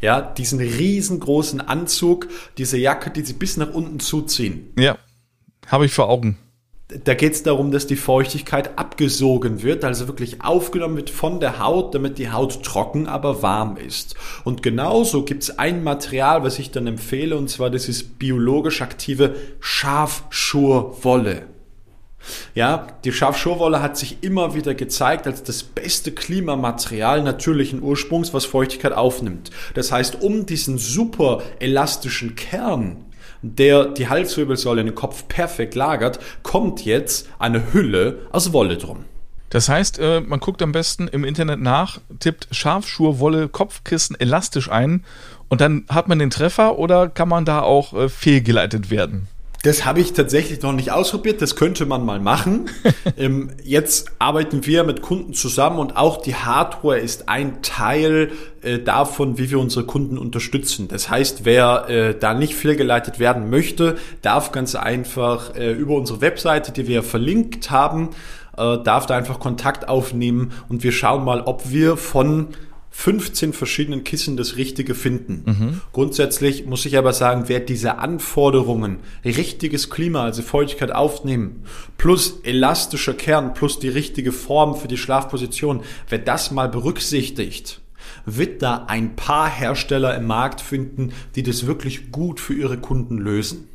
Ja, 0.00 0.20
diesen 0.20 0.60
riesengroßen 0.60 1.60
Anzug, 1.60 2.28
diese 2.58 2.78
Jacke, 2.78 3.10
die 3.10 3.22
sie 3.22 3.32
bis 3.32 3.56
nach 3.56 3.74
unten 3.74 3.98
zuziehen. 3.98 4.72
Ja, 4.78 4.98
habe 5.66 5.86
ich 5.86 5.92
vor 5.92 6.08
Augen 6.08 6.38
da 7.04 7.14
geht 7.14 7.34
es 7.34 7.42
darum, 7.42 7.70
dass 7.70 7.86
die 7.86 7.96
Feuchtigkeit 7.96 8.78
abgesogen 8.78 9.62
wird, 9.62 9.84
also 9.84 10.08
wirklich 10.08 10.42
aufgenommen 10.42 10.96
wird 10.96 11.10
von 11.10 11.40
der 11.40 11.58
Haut, 11.60 11.94
damit 11.94 12.18
die 12.18 12.30
Haut 12.30 12.62
trocken, 12.62 13.06
aber 13.06 13.42
warm 13.42 13.76
ist. 13.76 14.16
Und 14.44 14.62
genauso 14.62 15.24
gibt 15.24 15.44
es 15.44 15.58
ein 15.58 15.84
Material, 15.84 16.42
was 16.42 16.58
ich 16.58 16.70
dann 16.70 16.86
empfehle, 16.86 17.36
und 17.36 17.48
zwar 17.48 17.70
das 17.70 17.88
ist 17.88 18.18
biologisch 18.18 18.82
aktive 18.82 19.36
Schafschurwolle. 19.60 21.46
Ja, 22.54 22.88
die 23.04 23.12
Schafschurwolle 23.12 23.80
hat 23.80 23.96
sich 23.96 24.18
immer 24.20 24.54
wieder 24.54 24.74
gezeigt 24.74 25.26
als 25.26 25.42
das 25.42 25.62
beste 25.62 26.12
Klimamaterial 26.12 27.22
natürlichen 27.22 27.82
Ursprungs, 27.82 28.34
was 28.34 28.44
Feuchtigkeit 28.44 28.92
aufnimmt. 28.92 29.50
Das 29.74 29.90
heißt, 29.90 30.20
um 30.20 30.44
diesen 30.44 30.76
super 30.76 31.42
elastischen 31.60 32.34
Kern 32.34 33.04
der 33.42 33.86
die 33.86 34.08
Halswirbelsäule 34.08 34.80
in 34.80 34.86
den 34.88 34.94
Kopf 34.94 35.28
perfekt 35.28 35.74
lagert, 35.74 36.18
kommt 36.42 36.84
jetzt 36.84 37.28
eine 37.38 37.72
Hülle 37.72 38.20
aus 38.32 38.52
Wolle 38.52 38.76
drum. 38.76 39.04
Das 39.50 39.68
heißt, 39.68 39.98
äh, 39.98 40.20
man 40.20 40.38
guckt 40.38 40.62
am 40.62 40.72
besten 40.72 41.08
im 41.08 41.24
Internet 41.24 41.60
nach, 41.60 42.00
tippt 42.20 42.48
Schafschurwolle, 42.52 43.48
Kopfkissen 43.48 44.18
elastisch 44.18 44.70
ein 44.70 45.04
und 45.48 45.60
dann 45.60 45.84
hat 45.88 46.08
man 46.08 46.20
den 46.20 46.30
Treffer 46.30 46.78
oder 46.78 47.08
kann 47.08 47.28
man 47.28 47.44
da 47.44 47.60
auch 47.62 47.92
äh, 47.92 48.08
fehlgeleitet 48.08 48.90
werden? 48.90 49.26
Das 49.62 49.84
habe 49.84 50.00
ich 50.00 50.14
tatsächlich 50.14 50.62
noch 50.62 50.72
nicht 50.72 50.90
ausprobiert. 50.90 51.42
Das 51.42 51.54
könnte 51.54 51.84
man 51.84 52.04
mal 52.04 52.18
machen. 52.18 52.70
ähm, 53.18 53.50
jetzt 53.62 54.10
arbeiten 54.18 54.64
wir 54.64 54.84
mit 54.84 55.02
Kunden 55.02 55.34
zusammen 55.34 55.78
und 55.78 55.98
auch 55.98 56.22
die 56.22 56.34
Hardware 56.34 56.98
ist 56.98 57.28
ein 57.28 57.60
Teil 57.60 58.32
äh, 58.62 58.78
davon, 58.78 59.36
wie 59.36 59.50
wir 59.50 59.58
unsere 59.58 59.84
Kunden 59.84 60.16
unterstützen. 60.16 60.88
Das 60.88 61.10
heißt, 61.10 61.44
wer 61.44 61.90
äh, 61.90 62.18
da 62.18 62.32
nicht 62.32 62.54
fehlgeleitet 62.54 63.18
werden 63.18 63.50
möchte, 63.50 63.98
darf 64.22 64.50
ganz 64.50 64.74
einfach 64.74 65.54
äh, 65.54 65.72
über 65.72 65.94
unsere 65.94 66.22
Webseite, 66.22 66.72
die 66.72 66.88
wir 66.88 67.02
verlinkt 67.02 67.70
haben, 67.70 68.10
äh, 68.56 68.78
darf 68.78 69.04
da 69.04 69.14
einfach 69.14 69.40
Kontakt 69.40 69.90
aufnehmen 69.90 70.52
und 70.70 70.82
wir 70.82 70.92
schauen 70.92 71.22
mal, 71.22 71.42
ob 71.42 71.70
wir 71.70 71.98
von 71.98 72.48
15 72.90 73.52
verschiedenen 73.52 74.04
Kissen 74.04 74.36
das 74.36 74.56
Richtige 74.56 74.94
finden. 74.94 75.42
Mhm. 75.46 75.80
Grundsätzlich 75.92 76.66
muss 76.66 76.84
ich 76.84 76.98
aber 76.98 77.12
sagen, 77.12 77.44
wer 77.46 77.60
diese 77.60 77.98
Anforderungen, 77.98 78.98
richtiges 79.24 79.90
Klima, 79.90 80.24
also 80.24 80.42
Feuchtigkeit 80.42 80.92
aufnehmen, 80.92 81.64
plus 81.98 82.40
elastischer 82.42 83.14
Kern, 83.14 83.54
plus 83.54 83.78
die 83.78 83.88
richtige 83.88 84.32
Form 84.32 84.74
für 84.74 84.88
die 84.88 84.98
Schlafposition, 84.98 85.82
wer 86.08 86.18
das 86.18 86.50
mal 86.50 86.68
berücksichtigt, 86.68 87.80
wird 88.26 88.60
da 88.60 88.84
ein 88.86 89.16
paar 89.16 89.48
Hersteller 89.48 90.16
im 90.16 90.26
Markt 90.26 90.60
finden, 90.60 91.12
die 91.36 91.42
das 91.42 91.66
wirklich 91.66 92.10
gut 92.10 92.40
für 92.40 92.54
ihre 92.54 92.78
Kunden 92.78 93.18
lösen. 93.18 93.68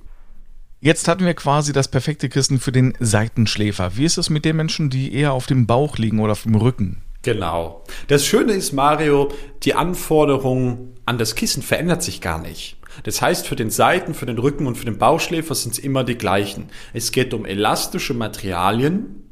Jetzt 0.82 1.08
hatten 1.08 1.26
wir 1.26 1.34
quasi 1.34 1.74
das 1.74 1.88
perfekte 1.88 2.30
Kissen 2.30 2.60
für 2.60 2.72
den 2.72 2.94
Seitenschläfer. 3.00 3.98
Wie 3.98 4.06
ist 4.06 4.18
es 4.18 4.30
mit 4.30 4.46
den 4.46 4.58
Menschen, 4.58 4.90
die 4.90 5.14
eher 5.14 5.34
auf 5.34 5.48
dem 5.48 5.66
Bauch 5.66 5.98
liegen 5.98 6.20
oder 6.20 6.34
auf 6.34 6.44
dem 6.44 6.56
Rücken? 6.56 7.02
Genau. 7.26 7.82
Das 8.08 8.24
Schöne 8.24 8.54
ist, 8.54 8.72
Mario, 8.72 9.30
die 9.64 9.74
Anforderung 9.74 10.94
an 11.08 11.18
das 11.18 11.34
Kissen 11.34 11.64
verändert 11.64 12.04
sich 12.04 12.22
gar 12.22 12.40
nicht. 12.40 12.78
Das 13.02 13.20
heißt, 13.20 13.48
für 13.48 13.56
den 13.56 13.72
Seiten, 13.72 14.14
für 14.14 14.28
den 14.28 14.38
Rücken 14.38 14.68
und 14.68 14.78
für 14.78 14.86
den 14.86 15.00
Bauchschläfer 15.00 15.56
sind 15.56 15.72
es 15.74 15.80
immer 15.80 16.04
die 16.04 16.20
gleichen. 16.20 16.68
Es 16.94 17.12
geht 17.12 17.34
um 17.34 17.48
elastische 17.48 18.14
Materialien. 18.14 19.24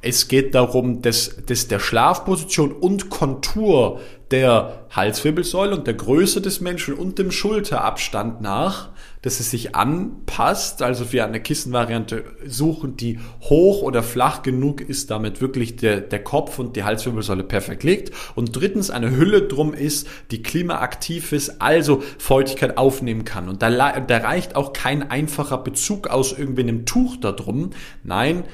Es 0.00 0.28
geht 0.28 0.54
darum, 0.54 1.02
dass, 1.02 1.34
dass 1.44 1.66
der 1.66 1.80
Schlafposition 1.80 2.70
und 2.70 3.10
Kontur 3.10 3.98
der 4.30 4.86
Halswirbelsäule 4.90 5.76
und 5.76 5.88
der 5.88 5.94
Größe 5.94 6.40
des 6.40 6.60
Menschen 6.60 6.94
und 6.94 7.18
dem 7.18 7.32
Schulterabstand 7.32 8.42
nach 8.42 8.90
dass 9.24 9.40
es 9.40 9.50
sich 9.50 9.74
anpasst. 9.74 10.82
Also 10.82 11.10
wir 11.10 11.24
eine 11.24 11.40
Kissenvariante 11.40 12.24
suchen, 12.46 12.98
die 12.98 13.18
hoch 13.40 13.80
oder 13.80 14.02
flach 14.02 14.42
genug 14.42 14.82
ist, 14.82 15.10
damit 15.10 15.40
wirklich 15.40 15.76
der, 15.76 16.02
der 16.02 16.22
Kopf 16.22 16.58
und 16.58 16.76
die 16.76 16.84
Halswirbelsäule 16.84 17.42
perfekt 17.42 17.84
liegt. 17.84 18.12
Und 18.34 18.54
drittens 18.54 18.90
eine 18.90 19.16
Hülle 19.16 19.42
drum 19.42 19.72
ist, 19.72 20.06
die 20.30 20.42
klimaaktiv 20.42 21.32
ist, 21.32 21.62
also 21.62 22.02
Feuchtigkeit 22.18 22.76
aufnehmen 22.76 23.24
kann. 23.24 23.48
Und 23.48 23.62
da, 23.62 23.70
da 23.98 24.16
reicht 24.18 24.56
auch 24.56 24.74
kein 24.74 25.10
einfacher 25.10 25.56
Bezug 25.56 26.08
aus 26.08 26.36
irgendwie 26.36 26.62
einem 26.62 26.84
Tuch 26.84 27.16
da 27.16 27.32
drum. 27.32 27.70
Nein, 28.02 28.44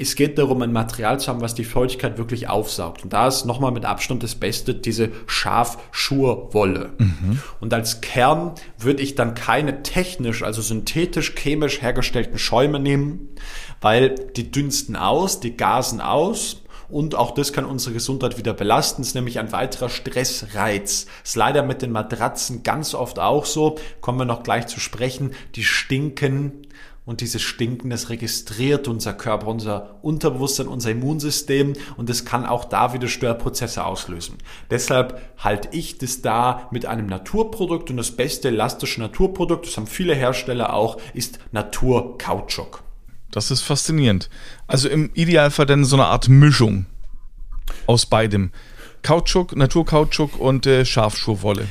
es 0.00 0.14
geht 0.14 0.38
darum, 0.38 0.62
ein 0.62 0.72
Material 0.72 1.20
zu 1.20 1.28
haben, 1.28 1.42
was 1.42 1.54
die 1.54 1.64
Feuchtigkeit 1.64 2.16
wirklich 2.16 2.48
aufsaugt. 2.48 3.04
Und 3.04 3.12
da 3.12 3.28
ist 3.28 3.44
nochmal 3.44 3.70
mit 3.70 3.84
Abstand 3.84 4.22
das 4.22 4.34
Beste 4.34 4.74
diese 4.74 5.10
Schafschurwolle. 5.26 6.90
Mhm. 6.96 7.40
Und 7.60 7.74
als 7.74 8.00
Kern 8.00 8.52
würde 8.78 9.02
ich 9.02 9.14
dann 9.14 9.34
keine 9.34 9.82
technisch, 9.82 10.42
also 10.42 10.62
synthetisch, 10.62 11.34
chemisch 11.34 11.82
hergestellten 11.82 12.38
Schäume 12.38 12.80
nehmen, 12.80 13.28
weil 13.80 14.14
die 14.36 14.50
dünsten 14.50 14.96
aus, 14.96 15.40
die 15.40 15.56
gasen 15.56 16.00
aus. 16.00 16.62
Und 16.88 17.14
auch 17.14 17.32
das 17.32 17.52
kann 17.52 17.64
unsere 17.64 17.94
Gesundheit 17.94 18.36
wieder 18.36 18.52
belasten. 18.52 19.02
Das 19.02 19.08
ist 19.08 19.14
nämlich 19.14 19.38
ein 19.38 19.52
weiterer 19.52 19.88
Stressreiz. 19.88 21.06
Ist 21.22 21.36
leider 21.36 21.62
mit 21.62 21.82
den 21.82 21.92
Matratzen 21.92 22.64
ganz 22.64 22.94
oft 22.94 23.20
auch 23.20 23.44
so. 23.44 23.76
Kommen 24.00 24.18
wir 24.18 24.24
noch 24.24 24.42
gleich 24.42 24.66
zu 24.66 24.80
sprechen. 24.80 25.32
Die 25.54 25.62
stinken 25.62 26.66
und 27.10 27.22
dieses 27.22 27.42
Stinken, 27.42 27.90
das 27.90 28.08
registriert 28.08 28.86
unser 28.86 29.12
Körper, 29.12 29.48
unser 29.48 29.96
Unterbewusstsein, 30.00 30.68
unser 30.68 30.92
Immunsystem 30.92 31.72
und 31.96 32.08
es 32.08 32.24
kann 32.24 32.46
auch 32.46 32.64
da 32.64 32.92
wieder 32.92 33.08
Störprozesse 33.08 33.84
auslösen. 33.84 34.38
Deshalb 34.70 35.20
halte 35.36 35.70
ich 35.72 35.98
das 35.98 36.22
da 36.22 36.68
mit 36.70 36.86
einem 36.86 37.06
Naturprodukt 37.06 37.90
und 37.90 37.96
das 37.96 38.12
beste 38.12 38.46
elastische 38.46 39.00
Naturprodukt, 39.00 39.66
das 39.66 39.76
haben 39.76 39.88
viele 39.88 40.14
Hersteller 40.14 40.72
auch, 40.72 40.98
ist 41.12 41.40
Naturkautschuk. 41.50 42.84
Das 43.32 43.50
ist 43.50 43.62
faszinierend. 43.62 44.30
Also 44.68 44.88
im 44.88 45.10
Idealfall 45.14 45.66
dann 45.66 45.84
so 45.84 45.96
eine 45.96 46.06
Art 46.06 46.28
Mischung 46.28 46.86
aus 47.88 48.06
beidem. 48.06 48.52
Kautschuk, 49.02 49.56
Naturkautschuk 49.56 50.38
und 50.38 50.64
äh, 50.64 50.84
Schafschurwolle. 50.84 51.66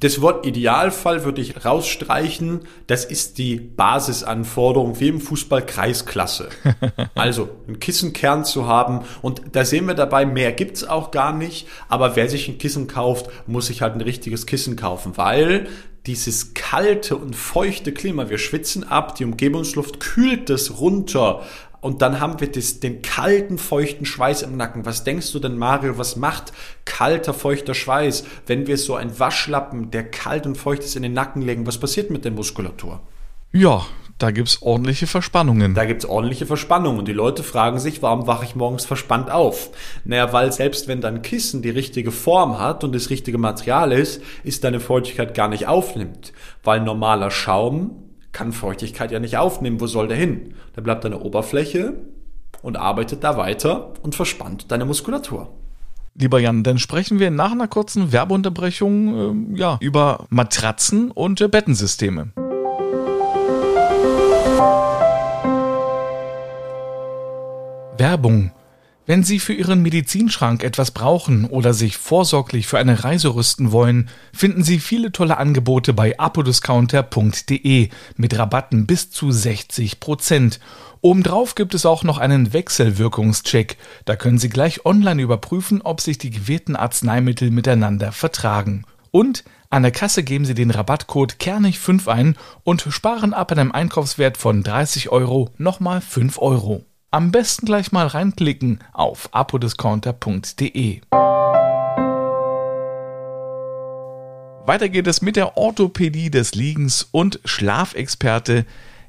Das 0.00 0.20
Wort 0.20 0.46
Idealfall 0.46 1.24
würde 1.24 1.42
ich 1.42 1.64
rausstreichen. 1.64 2.60
Das 2.86 3.04
ist 3.04 3.38
die 3.38 3.56
Basisanforderung 3.56 4.98
wie 4.98 5.08
im 5.08 5.20
Fußball 5.20 5.64
Kreisklasse. 5.64 6.48
also 7.14 7.48
einen 7.66 7.80
Kissenkern 7.80 8.44
zu 8.44 8.66
haben. 8.66 9.00
Und 9.20 9.42
da 9.52 9.64
sehen 9.64 9.86
wir 9.86 9.94
dabei, 9.94 10.24
mehr 10.24 10.52
gibt's 10.52 10.84
auch 10.84 11.10
gar 11.10 11.32
nicht. 11.32 11.68
Aber 11.88 12.16
wer 12.16 12.28
sich 12.28 12.48
ein 12.48 12.58
Kissen 12.58 12.86
kauft, 12.86 13.28
muss 13.46 13.66
sich 13.66 13.82
halt 13.82 13.94
ein 13.94 14.00
richtiges 14.00 14.46
Kissen 14.46 14.76
kaufen, 14.76 15.16
weil 15.16 15.68
dieses 16.06 16.54
kalte 16.54 17.16
und 17.16 17.34
feuchte 17.34 17.92
Klima, 17.92 18.28
wir 18.28 18.38
schwitzen 18.38 18.84
ab, 18.84 19.14
die 19.14 19.24
Umgebungsluft 19.24 20.00
kühlt 20.00 20.50
das 20.50 20.78
runter 20.78 21.42
und 21.84 22.00
dann 22.00 22.18
haben 22.18 22.40
wir 22.40 22.50
das, 22.50 22.80
den 22.80 23.02
kalten, 23.02 23.58
feuchten 23.58 24.06
Schweiß 24.06 24.40
im 24.40 24.56
Nacken. 24.56 24.86
Was 24.86 25.04
denkst 25.04 25.30
du 25.32 25.38
denn, 25.38 25.58
Mario, 25.58 25.98
was 25.98 26.16
macht 26.16 26.54
kalter, 26.86 27.34
feuchter 27.34 27.74
Schweiß, 27.74 28.24
wenn 28.46 28.66
wir 28.66 28.78
so 28.78 28.94
ein 28.94 29.18
Waschlappen, 29.20 29.90
der 29.90 30.10
kalt 30.10 30.46
und 30.46 30.56
feucht 30.56 30.82
ist, 30.82 30.96
in 30.96 31.02
den 31.02 31.12
Nacken 31.12 31.42
legen? 31.42 31.66
Was 31.66 31.76
passiert 31.76 32.08
mit 32.10 32.24
der 32.24 32.32
Muskulatur? 32.32 33.00
Ja, 33.52 33.84
da 34.16 34.30
gibt's 34.30 34.62
ordentliche 34.62 35.06
Verspannungen. 35.06 35.74
Da 35.74 35.84
gibt's 35.84 36.06
ordentliche 36.06 36.46
Verspannungen. 36.46 37.00
Und 37.00 37.06
die 37.06 37.12
Leute 37.12 37.42
fragen 37.42 37.78
sich, 37.78 38.00
warum 38.00 38.26
wache 38.26 38.46
ich 38.46 38.54
morgens 38.54 38.86
verspannt 38.86 39.30
auf? 39.30 39.68
Naja, 40.06 40.32
weil 40.32 40.52
selbst 40.52 40.88
wenn 40.88 41.02
dein 41.02 41.20
Kissen 41.20 41.60
die 41.60 41.68
richtige 41.68 42.12
Form 42.12 42.58
hat 42.58 42.82
und 42.82 42.94
das 42.94 43.10
richtige 43.10 43.36
Material 43.36 43.92
ist, 43.92 44.22
ist 44.42 44.64
deine 44.64 44.80
Feuchtigkeit 44.80 45.34
gar 45.34 45.48
nicht 45.48 45.66
aufnimmt. 45.66 46.32
Weil 46.62 46.80
normaler 46.80 47.30
Schaum 47.30 48.03
kann 48.34 48.52
Feuchtigkeit 48.52 49.10
ja 49.10 49.20
nicht 49.20 49.38
aufnehmen. 49.38 49.80
Wo 49.80 49.86
soll 49.86 50.08
der 50.08 50.18
hin? 50.18 50.54
Der 50.76 50.82
bleibt 50.82 51.04
der 51.04 51.24
Oberfläche 51.24 51.94
und 52.60 52.76
arbeitet 52.76 53.24
da 53.24 53.38
weiter 53.38 53.94
und 54.02 54.14
verspannt 54.14 54.70
deine 54.70 54.84
Muskulatur. 54.84 55.48
Lieber 56.16 56.38
Jan, 56.38 56.62
dann 56.62 56.78
sprechen 56.78 57.18
wir 57.18 57.30
nach 57.30 57.52
einer 57.52 57.66
kurzen 57.66 58.12
Werbeunterbrechung 58.12 59.54
äh, 59.54 59.58
ja, 59.58 59.78
über 59.80 60.26
Matratzen 60.28 61.10
und 61.10 61.40
äh, 61.40 61.48
Bettensysteme. 61.48 62.32
Werbung 67.96 68.50
wenn 69.06 69.22
Sie 69.22 69.38
für 69.38 69.52
Ihren 69.52 69.82
Medizinschrank 69.82 70.64
etwas 70.64 70.90
brauchen 70.90 71.44
oder 71.44 71.74
sich 71.74 71.98
vorsorglich 71.98 72.66
für 72.66 72.78
eine 72.78 73.04
Reise 73.04 73.34
rüsten 73.34 73.70
wollen, 73.70 74.08
finden 74.32 74.62
Sie 74.62 74.80
viele 74.80 75.12
tolle 75.12 75.36
Angebote 75.36 75.92
bei 75.92 76.18
apodiscounter.de 76.18 77.90
mit 78.16 78.38
Rabatten 78.38 78.86
bis 78.86 79.10
zu 79.10 79.30
60 79.30 80.00
Prozent. 80.00 80.58
Obendrauf 81.02 81.54
gibt 81.54 81.74
es 81.74 81.84
auch 81.84 82.02
noch 82.02 82.16
einen 82.16 82.54
Wechselwirkungscheck. 82.54 83.76
Da 84.06 84.16
können 84.16 84.38
Sie 84.38 84.48
gleich 84.48 84.86
online 84.86 85.20
überprüfen, 85.20 85.82
ob 85.82 86.00
sich 86.00 86.16
die 86.16 86.30
gewählten 86.30 86.76
Arzneimittel 86.76 87.50
miteinander 87.50 88.10
vertragen. 88.10 88.84
Und 89.10 89.44
an 89.68 89.82
der 89.82 89.92
Kasse 89.92 90.22
geben 90.22 90.46
Sie 90.46 90.54
den 90.54 90.70
Rabattcode 90.70 91.34
Kernig5 91.34 92.08
ein 92.08 92.36
und 92.62 92.86
sparen 92.88 93.34
ab 93.34 93.52
einem 93.52 93.70
Einkaufswert 93.70 94.38
von 94.38 94.62
30 94.62 95.10
Euro 95.10 95.50
nochmal 95.58 96.00
5 96.00 96.38
Euro. 96.38 96.86
Am 97.14 97.30
besten 97.30 97.66
gleich 97.66 97.92
mal 97.92 98.08
reinklicken 98.08 98.80
auf 98.92 99.28
apodiscounter.de. 99.30 101.00
Weiter 104.66 104.88
geht 104.88 105.06
es 105.06 105.22
mit 105.22 105.36
der 105.36 105.56
Orthopädie 105.56 106.30
des 106.32 106.56
Liegens 106.56 107.06
und 107.12 107.38
Schlafexperte 107.44 108.66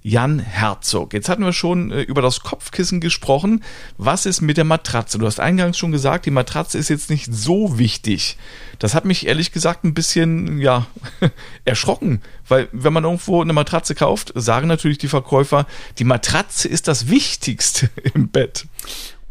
Jan 0.07 0.37
Herzog. 0.37 1.13
Jetzt 1.13 1.29
hatten 1.29 1.43
wir 1.43 1.51
schon 1.51 1.89
äh, 1.89 2.03
über 2.03 2.21
das 2.21 2.41
Kopfkissen 2.41 3.01
gesprochen. 3.01 3.63
Was 3.97 4.27
ist 4.27 4.39
mit 4.39 4.55
der 4.55 4.63
Matratze? 4.63 5.17
Du 5.17 5.25
hast 5.25 5.39
eingangs 5.39 5.79
schon 5.79 5.91
gesagt, 5.91 6.27
die 6.27 6.31
Matratze 6.31 6.77
ist 6.77 6.89
jetzt 6.89 7.09
nicht 7.09 7.33
so 7.33 7.79
wichtig. 7.79 8.37
Das 8.77 8.93
hat 8.93 9.05
mich 9.05 9.25
ehrlich 9.25 9.51
gesagt 9.51 9.83
ein 9.83 9.95
bisschen, 9.95 10.59
ja, 10.59 10.85
erschrocken. 11.65 12.21
Weil 12.47 12.67
wenn 12.71 12.93
man 12.93 13.03
irgendwo 13.03 13.41
eine 13.41 13.53
Matratze 13.53 13.95
kauft, 13.95 14.31
sagen 14.35 14.67
natürlich 14.67 14.99
die 14.99 15.07
Verkäufer, 15.07 15.65
die 15.97 16.03
Matratze 16.03 16.67
ist 16.67 16.87
das 16.87 17.09
Wichtigste 17.09 17.89
im 18.13 18.27
Bett. 18.27 18.67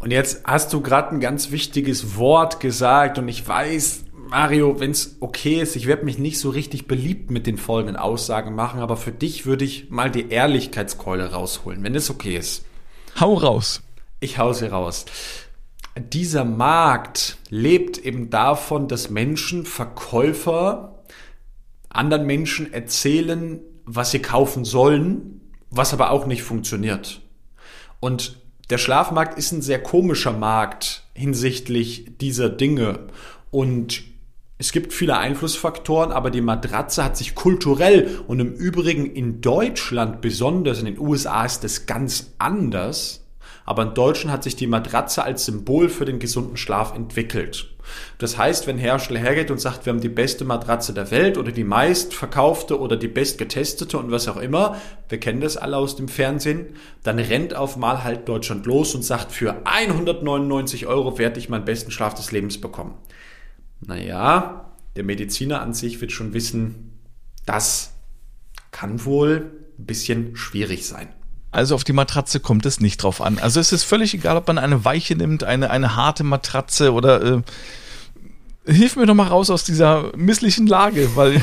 Und 0.00 0.11
jetzt 0.11 0.43
hast 0.43 0.73
du 0.73 0.81
gerade 0.81 1.14
ein 1.14 1.21
ganz 1.21 1.52
wichtiges 1.52 2.16
Wort 2.16 2.59
gesagt 2.59 3.16
und 3.19 3.28
ich 3.28 3.47
weiß, 3.47 4.07
Mario, 4.35 4.81
wenn 4.81 4.91
es 4.91 5.19
okay 5.21 5.61
ist, 5.61 5.76
ich 5.76 5.87
werde 5.87 6.05
mich 6.05 6.19
nicht 6.19 6.41
so 6.41 6.50
richtig 6.50 6.88
beliebt 6.88 7.31
mit 7.31 7.47
den 7.47 7.57
folgenden 7.57 7.95
Aussagen 7.95 8.57
machen, 8.57 8.81
aber 8.81 8.97
für 8.97 9.12
dich 9.12 9.47
würde 9.47 9.64
ich 9.64 9.91
mal 9.91 10.11
die 10.11 10.29
Ehrlichkeitskeule 10.29 11.31
rausholen, 11.31 11.85
wenn 11.85 11.95
es 11.95 12.11
okay 12.11 12.37
ist. 12.37 12.64
Hau 13.21 13.35
raus. 13.35 13.81
Ich 14.19 14.37
hau 14.38 14.53
sie 14.53 14.67
raus. 14.67 15.05
Dieser 15.97 16.45
Markt 16.45 17.37
lebt 17.49 17.97
eben 17.99 18.29
davon, 18.29 18.88
dass 18.88 19.09
Menschen, 19.09 19.64
Verkäufer, 19.64 21.05
anderen 21.88 22.26
Menschen 22.26 22.73
erzählen, 22.73 23.61
was 23.85 24.11
sie 24.11 24.21
kaufen 24.21 24.64
sollen, 24.64 25.43
was 25.71 25.93
aber 25.93 26.11
auch 26.11 26.26
nicht 26.26 26.43
funktioniert. 26.43 27.21
Und 28.00 28.41
der 28.69 28.79
Schlafmarkt 28.79 29.38
ist 29.38 29.53
ein 29.53 29.62
sehr 29.62 29.81
komischer 29.81 30.33
Markt 30.33 31.05
hinsichtlich 31.14 32.19
dieser 32.19 32.49
Dinge. 32.49 33.07
Und 33.53 34.12
es 34.64 34.73
gibt 34.73 34.94
viele 34.94 35.18
Einflussfaktoren, 35.18 36.11
aber 36.11 36.30
die 36.30 36.40
Matratze 36.40 37.04
hat 37.04 37.18
sich 37.18 37.35
kulturell 37.35 38.21
und 38.26 38.40
im 38.40 38.54
Übrigen 38.54 39.04
in 39.04 39.42
Deutschland 39.42 40.23
besonders, 40.23 40.78
in 40.78 40.87
den 40.87 40.99
USA 40.99 41.44
ist 41.44 41.64
das 41.64 41.85
ganz 41.85 42.33
anders, 42.38 43.26
aber 43.66 43.83
in 43.83 43.92
Deutschland 43.92 44.33
hat 44.33 44.42
sich 44.42 44.56
die 44.56 44.66
Matratze 44.66 45.23
als 45.23 45.44
Symbol 45.44 45.90
für 45.90 46.06
den 46.06 46.18
gesunden 46.18 46.56
Schlaf 46.56 46.94
entwickelt. 46.97 47.75
Das 48.16 48.38
heißt, 48.38 48.66
wenn 48.66 48.78
Hersteller 48.78 49.21
hergeht 49.21 49.50
und 49.50 49.61
sagt, 49.61 49.85
wir 49.85 49.92
haben 49.92 50.00
die 50.00 50.09
beste 50.09 50.47
Matratze 50.47 50.94
der 50.94 51.11
Welt 51.11 51.37
oder 51.37 51.52
die 51.52 51.62
meistverkaufte 51.62 52.80
oder 52.80 52.97
die 52.97 53.09
bestgetestete 53.09 53.99
und 53.99 54.11
was 54.11 54.28
auch 54.28 54.38
immer, 54.38 54.80
wir 55.11 55.21
kennen 55.21 55.42
das 55.42 55.59
alle 55.59 55.76
aus 55.76 55.94
dem 55.94 56.09
Fernsehen, 56.09 56.68
dann 57.02 57.18
rennt 57.18 57.54
auf 57.54 57.76
mal 57.76 58.02
halt 58.02 58.30
Deutschland 58.30 58.64
los 58.64 58.94
und 58.94 59.02
sagt, 59.02 59.30
für 59.30 59.56
199 59.66 60.87
Euro 60.87 61.18
werde 61.18 61.38
ich 61.38 61.50
meinen 61.50 61.66
besten 61.66 61.90
Schlaf 61.90 62.14
des 62.14 62.33
Lebens 62.33 62.59
bekommen. 62.59 62.94
Naja, 63.87 64.73
der 64.97 65.05
Mediziner 65.05 65.61
an 65.61 65.75
sich 65.75 66.00
wird 66.00 66.12
schon 66.12 66.33
wissen, 66.33 67.00
das 67.47 67.93
kann 68.71 69.05
wohl 69.05 69.53
ein 69.79 69.87
bisschen 69.87 70.37
schwierig 70.37 70.87
sein. 70.87 71.09
Also 71.50 71.76
auf 71.76 71.85
die 71.85 71.93
Matratze 71.93 72.41
kommt 72.41 72.67
es 72.67 72.81
nicht 72.81 73.03
drauf 73.03 73.21
an. 73.21 73.38
Also 73.38 73.61
es 73.61 73.73
ist 73.73 73.85
völlig 73.85 74.12
egal, 74.14 74.37
ob 74.37 74.49
man 74.49 74.59
eine 74.59 74.85
weiche 74.85 75.14
nimmt, 75.14 75.45
eine, 75.45 75.71
eine 75.71 75.95
harte 75.95 76.25
Matratze 76.25 76.93
oder 76.93 77.23
äh, 77.23 77.43
hilf 78.67 78.97
mir 78.97 79.07
doch 79.07 79.14
mal 79.14 79.29
raus 79.29 79.50
aus 79.50 79.62
dieser 79.62 80.11
misslichen 80.17 80.67
Lage, 80.67 81.14
weil 81.14 81.41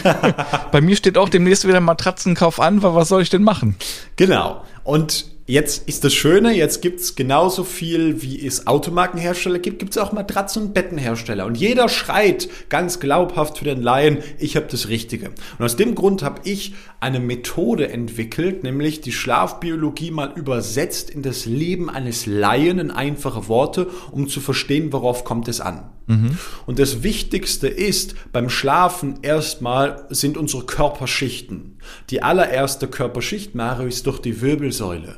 bei 0.72 0.82
mir 0.82 0.98
steht 0.98 1.18
auch 1.18 1.30
demnächst 1.30 1.66
wieder 1.66 1.78
ein 1.78 1.84
Matratzenkauf 1.84 2.60
an, 2.60 2.84
weil 2.84 2.94
was 2.94 3.08
soll 3.08 3.22
ich 3.22 3.30
denn 3.30 3.44
machen? 3.44 3.78
Genau. 4.18 4.66
Und 4.84 5.31
Jetzt 5.48 5.88
ist 5.88 6.04
das 6.04 6.14
Schöne, 6.14 6.56
jetzt 6.56 6.82
gibt's 6.82 7.16
genauso 7.16 7.64
viel, 7.64 8.22
wie 8.22 8.46
es 8.46 8.68
Automarkenhersteller 8.68 9.60
gibt, 9.60 9.80
gibt's 9.80 9.98
auch 9.98 10.14
Matratzen- 10.14 10.64
und 10.64 10.74
Bettenhersteller. 10.74 11.46
Und 11.46 11.58
jeder 11.58 11.90
schreit 11.90 12.48
ganz 12.70 13.00
glaubhaft 13.00 13.58
für 13.58 13.66
den 13.66 13.82
Laien, 13.82 14.20
ich 14.40 14.56
habe 14.56 14.68
das 14.70 14.88
Richtige. 14.88 15.32
Und 15.58 15.66
aus 15.66 15.76
dem 15.76 15.96
Grund 15.96 16.22
habe 16.22 16.42
ich 16.44 16.76
eine 17.00 17.20
Methode 17.20 17.90
entwickelt, 17.90 18.64
nämlich 18.64 19.02
die 19.02 19.12
Schlafbiologie 19.12 20.12
mal 20.12 20.32
übersetzt 20.36 21.10
in 21.10 21.24
das 21.24 21.46
Leben 21.46 21.90
eines 21.90 22.28
Laien 22.28 22.78
in 22.78 22.92
einfache 22.92 23.48
Worte, 23.48 23.88
um 24.12 24.28
zu 24.28 24.40
verstehen, 24.42 24.94
worauf 24.94 25.24
kommt 25.24 25.48
es 25.48 25.60
an. 25.60 25.90
Mhm. 26.08 26.38
Und 26.66 26.78
das 26.78 27.04
Wichtigste 27.04 27.68
ist 27.68 28.16
beim 28.32 28.50
Schlafen 28.50 29.20
erstmal 29.22 30.06
sind 30.10 30.38
unsere 30.38 30.66
Körperschichten. 30.66 31.71
Die 32.10 32.24
allererste 32.24 32.88
Körperschicht, 32.88 33.56
Mario, 33.56 33.88
ist 33.88 34.06
durch 34.06 34.20
die 34.20 34.42
Wirbelsäule. 34.42 35.18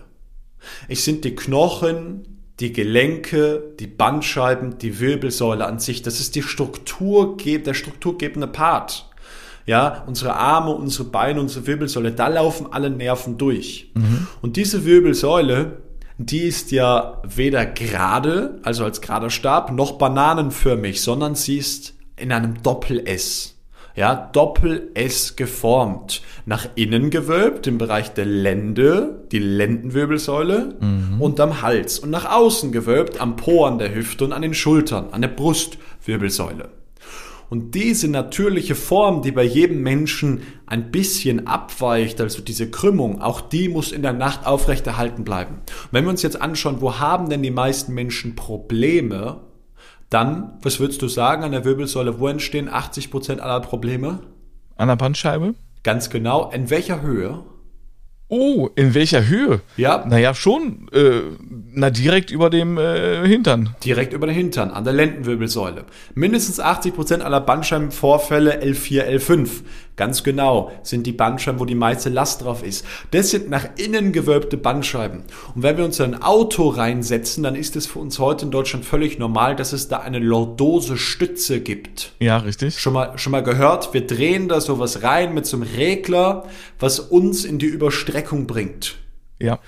Es 0.87 1.05
sind 1.05 1.25
die 1.25 1.35
Knochen, 1.35 2.33
die 2.59 2.71
Gelenke, 2.71 3.73
die 3.79 3.87
Bandscheiben, 3.87 4.77
die 4.77 4.99
Wirbelsäule 4.99 5.65
an 5.65 5.79
sich. 5.79 6.01
Das 6.01 6.19
ist 6.19 6.35
die 6.35 6.43
Struktur, 6.43 7.37
der 7.37 7.73
strukturgebende 7.73 8.47
Part. 8.47 9.09
Ja, 9.65 10.03
unsere 10.07 10.35
Arme, 10.35 10.71
unsere 10.71 11.05
Beine, 11.05 11.39
unsere 11.39 11.65
Wirbelsäule, 11.67 12.11
da 12.11 12.27
laufen 12.27 12.67
alle 12.71 12.89
Nerven 12.89 13.37
durch. 13.37 13.91
Mhm. 13.93 14.27
Und 14.41 14.57
diese 14.57 14.83
Wirbelsäule, 14.85 15.77
die 16.17 16.41
ist 16.41 16.71
ja 16.71 17.21
weder 17.23 17.65
gerade, 17.65 18.59
also 18.63 18.83
als 18.83 19.01
gerader 19.01 19.29
Stab, 19.29 19.71
noch 19.71 19.93
bananenförmig, 19.93 21.01
sondern 21.01 21.35
sie 21.35 21.57
ist 21.57 21.93
in 22.17 22.31
einem 22.31 22.61
Doppel-S 22.61 23.55
ja, 23.95 24.15
Doppel-S 24.15 25.35
geformt. 25.35 26.21
Nach 26.45 26.67
innen 26.75 27.09
gewölbt 27.09 27.67
im 27.67 27.77
Bereich 27.77 28.13
der 28.13 28.25
Lende, 28.25 29.23
die 29.31 29.39
Lendenwirbelsäule 29.39 30.75
mhm. 30.79 31.21
und 31.21 31.39
am 31.39 31.61
Hals. 31.61 31.99
Und 31.99 32.09
nach 32.09 32.29
außen 32.29 32.71
gewölbt 32.71 33.21
am 33.21 33.35
Po, 33.35 33.65
an 33.65 33.77
der 33.77 33.93
Hüfte 33.93 34.25
und 34.25 34.33
an 34.33 34.41
den 34.41 34.53
Schultern, 34.53 35.07
an 35.11 35.21
der 35.21 35.29
Brustwirbelsäule. 35.29 36.69
Und 37.49 37.75
diese 37.75 38.07
natürliche 38.07 38.73
Form, 38.73 39.21
die 39.21 39.31
bei 39.31 39.43
jedem 39.43 39.83
Menschen 39.83 40.41
ein 40.65 40.89
bisschen 40.89 41.45
abweicht, 41.45 42.19
also 42.19 42.41
diese 42.41 42.71
Krümmung, 42.71 43.21
auch 43.21 43.41
die 43.41 43.69
muss 43.69 43.91
in 43.91 44.01
der 44.01 44.13
Nacht 44.13 44.47
aufrechterhalten 44.47 45.23
bleiben. 45.23 45.57
Und 45.57 45.89
wenn 45.91 46.05
wir 46.05 46.09
uns 46.09 46.23
jetzt 46.23 46.41
anschauen, 46.41 46.77
wo 46.79 46.97
haben 46.97 47.29
denn 47.29 47.43
die 47.43 47.51
meisten 47.51 47.93
Menschen 47.93 48.35
Probleme, 48.35 49.41
dann, 50.13 50.53
was 50.61 50.79
würdest 50.79 51.01
du 51.01 51.07
sagen 51.07 51.43
an 51.43 51.51
der 51.51 51.65
Wirbelsäule, 51.65 52.19
wo 52.19 52.27
entstehen 52.27 52.69
80 52.69 53.11
Prozent 53.11 53.41
aller 53.41 53.59
Probleme? 53.61 54.19
An 54.75 54.87
der 54.87 54.95
Bandscheibe? 54.95 55.55
Ganz 55.83 56.09
genau. 56.09 56.51
In 56.51 56.69
welcher 56.69 57.01
Höhe? 57.01 57.43
Oh, 58.29 58.69
in 58.75 58.95
welcher 58.95 59.27
Höhe? 59.27 59.61
Ja. 59.77 60.05
Naja, 60.07 60.33
schon, 60.33 60.87
äh, 60.91 61.21
na, 61.71 61.89
direkt 61.89 62.31
über 62.31 62.49
dem 62.49 62.77
äh, 62.77 63.27
Hintern. 63.27 63.75
Direkt 63.83 64.13
über 64.13 64.25
den 64.25 64.35
Hintern, 64.35 64.71
an 64.71 64.83
der 64.83 64.93
Lendenwirbelsäule. 64.93 65.83
Mindestens 66.15 66.59
80 66.59 66.95
Prozent 66.95 67.23
aller 67.23 67.41
Bandscheibenvorfälle 67.41 68.63
L4, 68.63 69.05
L5. 69.07 69.49
Ganz 69.95 70.23
genau 70.23 70.71
sind 70.81 71.05
die 71.05 71.11
Bandscheiben, 71.11 71.59
wo 71.59 71.65
die 71.65 71.75
meiste 71.75 72.09
Last 72.09 72.41
drauf 72.41 72.63
ist. 72.63 72.83
Das 73.11 73.29
sind 73.29 73.49
nach 73.49 73.67
innen 73.77 74.11
gewölbte 74.11 74.57
Bandscheiben. 74.57 75.23
Und 75.53 75.61
wenn 75.61 75.77
wir 75.77 75.85
uns 75.85 76.01
ein 76.01 76.19
Auto 76.19 76.69
reinsetzen, 76.69 77.43
dann 77.43 77.55
ist 77.55 77.75
es 77.75 77.85
für 77.85 77.99
uns 77.99 78.17
heute 78.17 78.45
in 78.45 78.51
Deutschland 78.51 78.85
völlig 78.85 79.19
normal, 79.19 79.55
dass 79.55 79.71
es 79.71 79.89
da 79.89 79.99
eine 79.99 80.17
Lordose 80.17 80.97
Stütze 80.97 81.61
gibt. 81.61 82.13
Ja, 82.19 82.37
richtig. 82.37 82.79
Schon 82.79 82.93
mal, 82.93 83.19
schon 83.19 83.31
mal 83.31 83.43
gehört? 83.43 83.93
Wir 83.93 84.07
drehen 84.07 84.47
da 84.47 84.61
sowas 84.61 85.03
rein 85.03 85.35
mit 85.35 85.45
so 85.45 85.57
einem 85.57 85.67
Regler, 85.75 86.45
was 86.79 86.99
uns 86.99 87.45
in 87.45 87.59
die 87.59 87.67
Überstreckung 87.67 88.47
bringt. 88.47 88.95
Ja. 89.39 89.59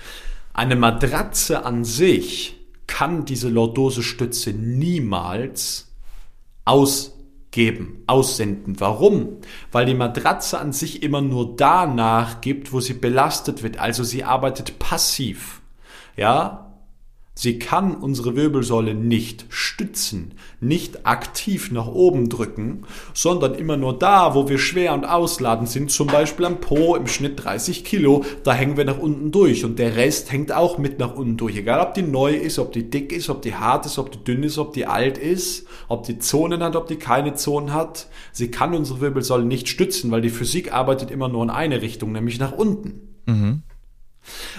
Eine 0.52 0.74
Matratze 0.74 1.64
an 1.64 1.84
sich 1.84 2.56
kann 2.88 3.24
diese 3.24 3.48
Lordose 3.48 4.02
Stütze 4.02 4.50
niemals 4.50 5.92
aus 6.64 7.15
geben, 7.56 8.04
aussenden. 8.06 8.78
Warum? 8.80 9.38
Weil 9.72 9.86
die 9.86 9.94
Matratze 9.94 10.58
an 10.60 10.72
sich 10.72 11.02
immer 11.02 11.22
nur 11.22 11.56
danach 11.56 12.42
gibt, 12.42 12.70
wo 12.74 12.80
sie 12.80 12.92
belastet 12.92 13.62
wird. 13.62 13.78
Also 13.78 14.04
sie 14.04 14.24
arbeitet 14.24 14.78
passiv. 14.78 15.62
Ja, 16.16 16.65
Sie 17.38 17.58
kann 17.58 17.94
unsere 17.94 18.34
Wirbelsäule 18.34 18.94
nicht 18.94 19.44
stützen, 19.50 20.32
nicht 20.58 21.06
aktiv 21.06 21.70
nach 21.70 21.86
oben 21.86 22.30
drücken, 22.30 22.84
sondern 23.12 23.54
immer 23.54 23.76
nur 23.76 23.98
da, 23.98 24.34
wo 24.34 24.48
wir 24.48 24.56
schwer 24.56 24.94
und 24.94 25.04
ausladend 25.04 25.68
sind, 25.68 25.90
zum 25.90 26.06
Beispiel 26.06 26.46
am 26.46 26.60
Po 26.60 26.96
im 26.96 27.06
Schnitt 27.06 27.44
30 27.44 27.84
Kilo, 27.84 28.24
da 28.42 28.54
hängen 28.54 28.78
wir 28.78 28.86
nach 28.86 28.96
unten 28.96 29.32
durch 29.32 29.66
und 29.66 29.78
der 29.78 29.96
Rest 29.96 30.32
hängt 30.32 30.50
auch 30.50 30.78
mit 30.78 30.98
nach 30.98 31.14
unten 31.14 31.36
durch. 31.36 31.56
Egal 31.56 31.80
ob 31.80 31.92
die 31.92 32.00
neu 32.00 32.34
ist, 32.34 32.58
ob 32.58 32.72
die 32.72 32.88
dick 32.88 33.12
ist, 33.12 33.28
ob 33.28 33.42
die 33.42 33.54
hart 33.54 33.84
ist, 33.84 33.98
ob 33.98 34.10
die 34.10 34.24
dünn 34.24 34.42
ist, 34.42 34.56
ob 34.56 34.72
die 34.72 34.86
alt 34.86 35.18
ist, 35.18 35.66
ob 35.88 36.04
die 36.04 36.18
Zonen 36.18 36.62
hat, 36.62 36.74
ob 36.74 36.86
die 36.86 36.96
keine 36.96 37.34
Zonen 37.34 37.74
hat. 37.74 38.08
Sie 38.32 38.50
kann 38.50 38.74
unsere 38.74 39.02
Wirbelsäule 39.02 39.44
nicht 39.44 39.68
stützen, 39.68 40.10
weil 40.10 40.22
die 40.22 40.30
Physik 40.30 40.72
arbeitet 40.72 41.10
immer 41.10 41.28
nur 41.28 41.42
in 41.42 41.50
eine 41.50 41.82
Richtung, 41.82 42.12
nämlich 42.12 42.38
nach 42.38 42.52
unten. 42.52 43.18
Mhm. 43.26 43.62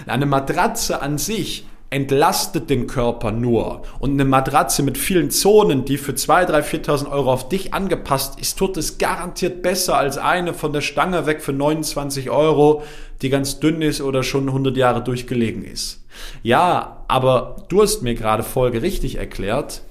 Eine 0.06 0.26
Matratze 0.26 1.02
an 1.02 1.18
sich 1.18 1.66
entlastet 1.90 2.68
den 2.68 2.86
Körper 2.86 3.32
nur. 3.32 3.82
Und 3.98 4.12
eine 4.12 4.24
Matratze 4.24 4.82
mit 4.82 4.98
vielen 4.98 5.30
Zonen, 5.30 5.84
die 5.84 5.96
für 5.96 6.12
2.000, 6.12 6.50
3.000, 6.50 6.84
4.000 6.84 7.10
Euro 7.10 7.32
auf 7.32 7.48
dich 7.48 7.72
angepasst 7.72 8.38
ist, 8.40 8.58
tut 8.58 8.76
es 8.76 8.98
garantiert 8.98 9.62
besser 9.62 9.96
als 9.96 10.18
eine 10.18 10.52
von 10.52 10.72
der 10.72 10.82
Stange 10.82 11.26
weg 11.26 11.40
für 11.40 11.52
29 11.52 12.30
Euro, 12.30 12.82
die 13.22 13.30
ganz 13.30 13.58
dünn 13.58 13.80
ist 13.80 14.00
oder 14.00 14.22
schon 14.22 14.48
100 14.48 14.76
Jahre 14.76 15.02
durchgelegen 15.02 15.64
ist. 15.64 16.04
Ja, 16.42 17.04
aber 17.08 17.56
du 17.68 17.82
hast 17.82 18.02
mir 18.02 18.14
gerade 18.14 18.42
folgerichtig 18.42 19.16
erklärt, 19.16 19.82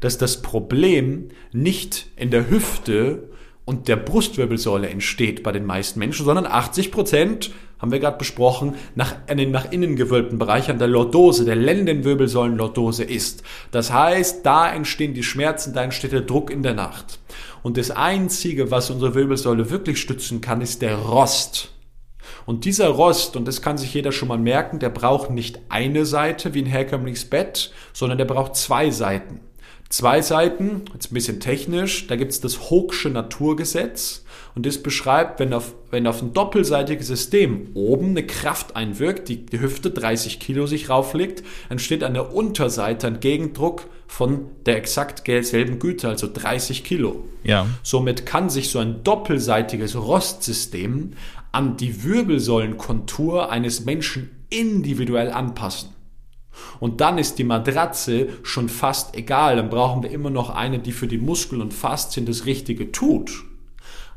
dass 0.00 0.18
das 0.18 0.42
Problem 0.42 1.30
nicht 1.52 2.06
in 2.16 2.30
der 2.30 2.50
Hüfte 2.50 3.28
und 3.64 3.88
der 3.88 3.96
Brustwirbelsäule 3.96 4.88
entsteht 4.88 5.42
bei 5.42 5.52
den 5.52 5.64
meisten 5.64 5.98
Menschen, 5.98 6.26
sondern 6.26 6.46
80 6.46 6.92
Prozent 6.92 7.50
haben 7.78 7.92
wir 7.92 7.98
gerade 7.98 8.18
besprochen, 8.18 8.76
nach, 8.94 9.14
in 9.26 9.36
den 9.36 9.50
nach 9.50 9.70
innen 9.70 9.96
gewölbten 9.96 10.38
Bereich 10.38 10.70
an 10.70 10.78
der 10.78 10.88
Lordose, 10.88 11.44
der 11.44 11.56
Lendenwirbelsäulenlordose 11.56 13.04
ist. 13.04 13.42
Das 13.72 13.92
heißt, 13.92 14.44
da 14.46 14.72
entstehen 14.72 15.14
die 15.14 15.22
Schmerzen, 15.22 15.74
da 15.74 15.82
entsteht 15.82 16.12
der 16.12 16.22
Druck 16.22 16.50
in 16.50 16.62
der 16.62 16.74
Nacht. 16.74 17.18
Und 17.62 17.76
das 17.76 17.90
Einzige, 17.90 18.70
was 18.70 18.90
unsere 18.90 19.14
Wirbelsäule 19.14 19.70
wirklich 19.70 20.00
stützen 20.00 20.40
kann, 20.40 20.60
ist 20.60 20.82
der 20.82 20.96
Rost. 20.96 21.70
Und 22.46 22.64
dieser 22.64 22.88
Rost, 22.88 23.36
und 23.36 23.46
das 23.46 23.62
kann 23.62 23.78
sich 23.78 23.92
jeder 23.94 24.12
schon 24.12 24.28
mal 24.28 24.38
merken, 24.38 24.78
der 24.78 24.90
braucht 24.90 25.30
nicht 25.30 25.60
eine 25.68 26.04
Seite 26.04 26.54
wie 26.54 26.62
ein 26.62 26.66
herkömmliches 26.66 27.26
Bett, 27.26 27.72
sondern 27.92 28.18
der 28.18 28.26
braucht 28.26 28.56
zwei 28.56 28.90
Seiten. 28.90 29.40
Zwei 29.88 30.22
Seiten, 30.22 30.82
jetzt 30.92 31.10
ein 31.10 31.14
bisschen 31.14 31.40
technisch, 31.40 32.06
da 32.06 32.16
gibt 32.16 32.32
es 32.32 32.40
das 32.40 32.70
Hoogsche 32.70 33.10
Naturgesetz. 33.10 34.24
Und 34.54 34.66
das 34.66 34.82
beschreibt, 34.82 35.40
wenn 35.40 35.52
auf, 35.52 35.74
wenn 35.90 36.06
auf 36.06 36.22
ein 36.22 36.32
doppelseitiges 36.32 37.08
System 37.08 37.68
oben 37.74 38.10
eine 38.10 38.26
Kraft 38.26 38.76
einwirkt, 38.76 39.28
die, 39.28 39.44
die 39.44 39.60
Hüfte 39.60 39.90
30 39.90 40.38
Kilo 40.38 40.66
sich 40.66 40.88
rauflegt, 40.88 41.42
entsteht 41.68 42.04
an 42.04 42.14
der 42.14 42.34
Unterseite 42.34 43.08
ein 43.08 43.20
Gegendruck 43.20 43.86
von 44.06 44.46
der 44.66 44.76
exakt 44.76 45.24
selben 45.26 45.78
Güte, 45.78 46.08
also 46.08 46.28
30 46.32 46.84
Kilo. 46.84 47.24
Ja. 47.42 47.66
Somit 47.82 48.26
kann 48.26 48.48
sich 48.48 48.70
so 48.70 48.78
ein 48.78 49.02
doppelseitiges 49.02 49.96
Rostsystem 49.96 51.12
an 51.50 51.76
die 51.76 52.04
Wirbelsäulenkontur 52.04 53.50
eines 53.50 53.84
Menschen 53.84 54.30
individuell 54.50 55.30
anpassen. 55.30 55.90
Und 56.80 57.00
dann 57.00 57.18
ist 57.18 57.38
die 57.38 57.44
Matratze 57.44 58.28
schon 58.42 58.68
fast 58.68 59.16
egal. 59.16 59.56
Dann 59.56 59.70
brauchen 59.70 60.02
wir 60.02 60.10
immer 60.10 60.30
noch 60.30 60.50
eine, 60.50 60.78
die 60.78 60.92
für 60.92 61.06
die 61.06 61.18
Muskeln 61.18 61.60
und 61.60 61.74
Faszien 61.74 62.26
das 62.26 62.46
Richtige 62.46 62.92
tut. 62.92 63.44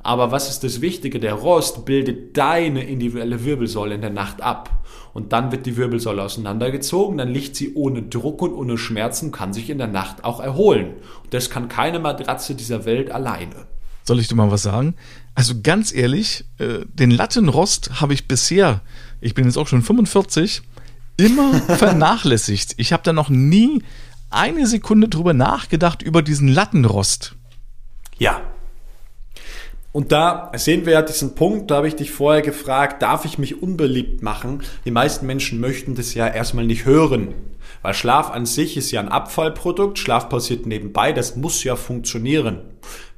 Aber 0.07 0.31
was 0.31 0.49
ist 0.49 0.63
das 0.63 0.79
Wichtige? 0.81 1.19
Der 1.19 1.33
Rost 1.33 1.85
bildet 1.85 2.37
deine 2.37 2.83
individuelle 2.83 3.43
Wirbelsäule 3.43 3.95
in 3.95 4.01
der 4.01 4.09
Nacht 4.09 4.41
ab. 4.41 4.83
Und 5.13 5.33
dann 5.33 5.51
wird 5.51 5.65
die 5.65 5.77
Wirbelsäule 5.77 6.23
auseinandergezogen, 6.23 7.17
dann 7.17 7.29
liegt 7.29 7.55
sie 7.55 7.73
ohne 7.73 8.03
Druck 8.03 8.41
und 8.41 8.53
ohne 8.53 8.77
Schmerzen, 8.77 9.31
kann 9.31 9.51
sich 9.51 9.69
in 9.69 9.79
der 9.79 9.87
Nacht 9.87 10.23
auch 10.23 10.39
erholen. 10.39 10.93
Und 11.23 11.33
das 11.33 11.49
kann 11.49 11.69
keine 11.69 11.99
Matratze 11.99 12.55
dieser 12.55 12.85
Welt 12.85 13.11
alleine. 13.11 13.65
Soll 14.03 14.19
ich 14.19 14.27
dir 14.27 14.35
mal 14.35 14.51
was 14.51 14.61
sagen? 14.61 14.95
Also 15.35 15.55
ganz 15.61 15.93
ehrlich, 15.93 16.45
äh, 16.59 16.85
den 16.85 17.11
Lattenrost 17.11 17.99
habe 17.99 18.13
ich 18.13 18.27
bisher, 18.27 18.81
ich 19.19 19.33
bin 19.33 19.45
jetzt 19.45 19.57
auch 19.57 19.67
schon 19.67 19.81
45, 19.81 20.61
immer 21.17 21.53
vernachlässigt. 21.53 22.75
Ich 22.77 22.93
habe 22.93 23.03
da 23.03 23.13
noch 23.13 23.29
nie 23.29 23.83
eine 24.29 24.67
Sekunde 24.67 25.09
drüber 25.09 25.33
nachgedacht 25.33 26.01
über 26.01 26.21
diesen 26.21 26.47
Lattenrost. 26.47 27.35
Ja, 28.17 28.41
und 29.97 30.11
da 30.11 30.51
sehen 30.55 30.85
wir 30.85 30.93
ja 30.93 31.01
diesen 31.01 31.33
Punkt, 31.33 31.71
da 31.71 31.77
habe 31.77 31.87
ich 31.87 31.95
dich 31.95 32.11
vorher 32.11 32.43
gefragt, 32.43 33.01
darf 33.01 33.25
ich 33.25 33.39
mich 33.39 33.63
unbeliebt 33.63 34.21
machen? 34.21 34.61
Die 34.85 34.91
meisten 34.91 35.25
Menschen 35.25 35.59
möchten 35.59 35.95
das 35.95 36.13
ja 36.13 36.27
erstmal 36.27 36.67
nicht 36.67 36.85
hören, 36.85 37.33
weil 37.81 37.95
Schlaf 37.95 38.29
an 38.29 38.45
sich 38.45 38.77
ist 38.77 38.91
ja 38.91 38.99
ein 38.99 39.09
Abfallprodukt, 39.09 39.97
Schlaf 39.97 40.29
passiert 40.29 40.67
nebenbei, 40.67 41.13
das 41.13 41.35
muss 41.35 41.63
ja 41.63 41.75
funktionieren. 41.75 42.61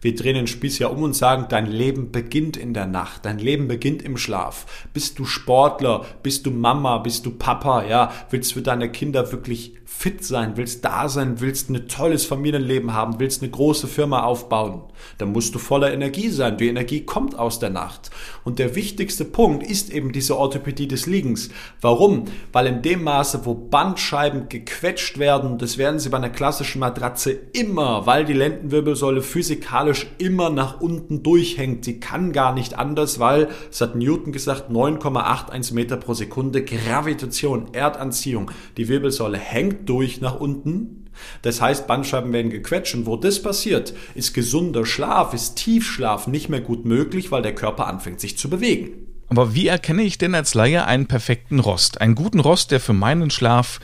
Wir 0.01 0.15
drehen 0.15 0.35
den 0.35 0.47
Spieß 0.47 0.79
ja 0.79 0.87
um 0.87 1.03
und 1.03 1.15
sagen, 1.15 1.47
dein 1.49 1.65
Leben 1.65 2.11
beginnt 2.11 2.55
in 2.55 2.73
der 2.73 2.87
Nacht, 2.87 3.25
dein 3.25 3.37
Leben 3.37 3.67
beginnt 3.67 4.01
im 4.01 4.17
Schlaf. 4.17 4.87
Bist 4.93 5.19
du 5.19 5.25
Sportler, 5.25 6.05
bist 6.23 6.45
du 6.45 6.51
Mama, 6.51 6.99
bist 6.99 7.25
du 7.25 7.31
Papa, 7.31 7.83
ja, 7.83 8.11
willst 8.29 8.53
für 8.53 8.61
deine 8.61 8.89
Kinder 8.91 9.31
wirklich 9.31 9.73
fit 9.85 10.23
sein, 10.23 10.55
willst 10.55 10.85
da 10.85 11.09
sein, 11.09 11.41
willst 11.41 11.69
ein 11.69 11.87
tolles 11.89 12.23
Familienleben 12.23 12.93
haben, 12.93 13.19
willst 13.19 13.41
eine 13.41 13.51
große 13.51 13.87
Firma 13.87 14.23
aufbauen, 14.23 14.83
dann 15.17 15.33
musst 15.33 15.53
du 15.53 15.59
voller 15.59 15.91
Energie 15.91 16.29
sein. 16.29 16.57
Die 16.57 16.69
Energie 16.69 17.01
kommt 17.01 17.37
aus 17.37 17.59
der 17.59 17.69
Nacht. 17.69 18.09
Und 18.49 18.57
der 18.57 18.75
wichtigste 18.75 19.25
Punkt 19.25 19.61
ist 19.61 19.91
eben 19.91 20.11
diese 20.11 20.35
Orthopädie 20.35 20.87
des 20.87 21.05
Liegens. 21.05 21.51
Warum? 21.81 22.25
Weil 22.51 22.65
in 22.65 22.81
dem 22.81 23.03
Maße, 23.03 23.41
wo 23.43 23.53
Bandscheiben 23.53 24.49
gequetscht 24.49 25.19
werden, 25.19 25.59
das 25.59 25.77
werden 25.77 25.99
sie 25.99 26.09
bei 26.09 26.17
einer 26.17 26.31
klassischen 26.31 26.79
Matratze 26.79 27.29
immer, 27.29 28.07
weil 28.07 28.25
die 28.25 28.33
Lendenwirbelsäule 28.33 29.21
physikalisch 29.21 30.07
immer 30.17 30.49
nach 30.49 30.81
unten 30.81 31.21
durchhängt. 31.21 31.85
Sie 31.85 31.99
kann 31.99 32.31
gar 32.31 32.55
nicht 32.55 32.73
anders, 32.73 33.19
weil, 33.19 33.49
es 33.69 33.81
hat 33.81 33.95
Newton 33.95 34.31
gesagt, 34.31 34.71
9,81 34.71 35.75
Meter 35.75 35.97
pro 35.97 36.15
Sekunde 36.15 36.63
Gravitation, 36.63 37.71
Erdanziehung. 37.75 38.49
Die 38.77 38.87
Wirbelsäule 38.87 39.37
hängt 39.37 39.87
durch 39.87 40.21
nach 40.21 40.39
unten. 40.39 41.05
Das 41.41 41.61
heißt, 41.61 41.87
Bandscheiben 41.87 42.33
werden 42.33 42.51
gequetscht 42.51 42.95
und 42.95 43.05
wo 43.05 43.15
das 43.15 43.41
passiert, 43.41 43.93
ist 44.15 44.33
gesunder 44.33 44.85
Schlaf, 44.85 45.33
ist 45.33 45.55
Tiefschlaf 45.55 46.27
nicht 46.27 46.49
mehr 46.49 46.61
gut 46.61 46.85
möglich, 46.85 47.31
weil 47.31 47.41
der 47.41 47.55
Körper 47.55 47.87
anfängt 47.87 48.19
sich 48.19 48.37
zu 48.37 48.49
bewegen. 48.49 49.07
Aber 49.29 49.53
wie 49.53 49.67
erkenne 49.67 50.03
ich 50.03 50.17
denn 50.17 50.33
als 50.33 50.55
Laie 50.55 50.85
einen 50.85 51.07
perfekten 51.07 51.59
Rost? 51.59 52.01
Einen 52.01 52.15
guten 52.15 52.39
Rost, 52.39 52.71
der 52.71 52.79
für 52.79 52.93
meinen 52.93 53.29
Schlaf 53.29 53.79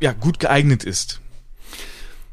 ja 0.00 0.12
gut 0.12 0.38
geeignet 0.38 0.84
ist. 0.84 1.20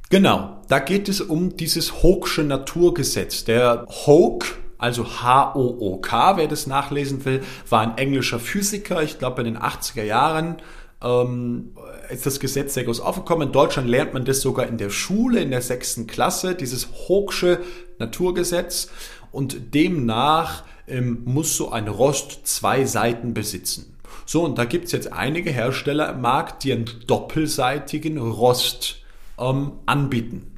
Genau, 0.10 0.62
da 0.68 0.78
geht 0.78 1.10
es 1.10 1.22
um 1.22 1.58
dieses 1.58 2.04
Hooksche 2.04 2.44
Naturgesetz. 2.44 3.46
Der 3.46 3.88
Hooke, 4.06 4.48
also 4.78 5.06
H-O-O-K, 5.06 6.38
wer 6.38 6.48
das 6.48 6.68
nachlesen 6.68 7.26
will, 7.26 7.42
war 7.68 7.82
ein 7.82 7.98
englischer 7.98 8.40
Physiker, 8.40 9.02
ich 9.02 9.18
glaube 9.18 9.42
in 9.42 9.54
den 9.54 9.58
80er 9.58 10.04
Jahren 10.04 10.58
ähm, 11.02 11.72
ist 12.14 12.26
das 12.26 12.40
Gesetz 12.40 12.74
sehr 12.74 12.84
groß 12.84 13.00
aufgekommen. 13.00 13.48
In 13.48 13.54
Deutschland 13.54 13.90
lernt 13.90 14.14
man 14.14 14.26
das 14.26 14.42
sogar 14.42 14.68
in 14.68 14.78
der 14.78 14.90
Schule, 14.90 15.42
in 15.42 15.52
der 15.52 15.62
sechsten 15.62 16.08
Klasse, 16.08 16.56
dieses 16.56 16.88
Hooksche 17.08 17.60
Naturgesetz. 18.00 18.90
Und 19.32 19.74
demnach 19.74 20.64
ähm, 20.88 21.24
muss 21.26 21.58
so 21.58 21.72
ein 21.72 21.88
Rost 21.88 22.46
zwei 22.46 22.86
Seiten 22.86 23.34
besitzen. 23.34 23.98
So, 24.26 24.44
und 24.44 24.58
da 24.58 24.66
gibt 24.66 24.86
es 24.86 24.92
jetzt 24.92 25.12
einige 25.12 25.52
Hersteller 25.52 26.10
im 26.10 26.22
Markt, 26.22 26.64
die 26.64 26.72
einen 26.72 26.90
doppelseitigen 27.08 28.18
Rost 28.18 28.98
ähm, 29.38 29.74
anbieten. 29.86 30.53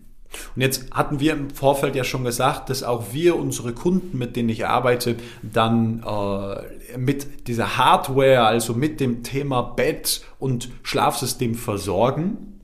Und 0.56 0.62
jetzt 0.62 0.92
hatten 0.92 1.20
wir 1.20 1.34
im 1.34 1.50
Vorfeld 1.50 1.96
ja 1.96 2.04
schon 2.04 2.24
gesagt, 2.24 2.70
dass 2.70 2.84
auch 2.84 3.14
wir 3.14 3.36
unsere 3.36 3.74
Kunden, 3.74 4.18
mit 4.18 4.36
denen 4.36 4.50
ich 4.50 4.66
arbeite, 4.66 5.16
dann 5.42 6.04
äh, 6.04 6.98
mit 6.98 7.48
dieser 7.48 7.78
Hardware, 7.78 8.44
also 8.44 8.74
mit 8.74 9.00
dem 9.00 9.24
Thema 9.24 9.62
Bett 9.62 10.22
und 10.40 10.70
Schlafsystem 10.84 11.56
versorgen. 11.56 12.56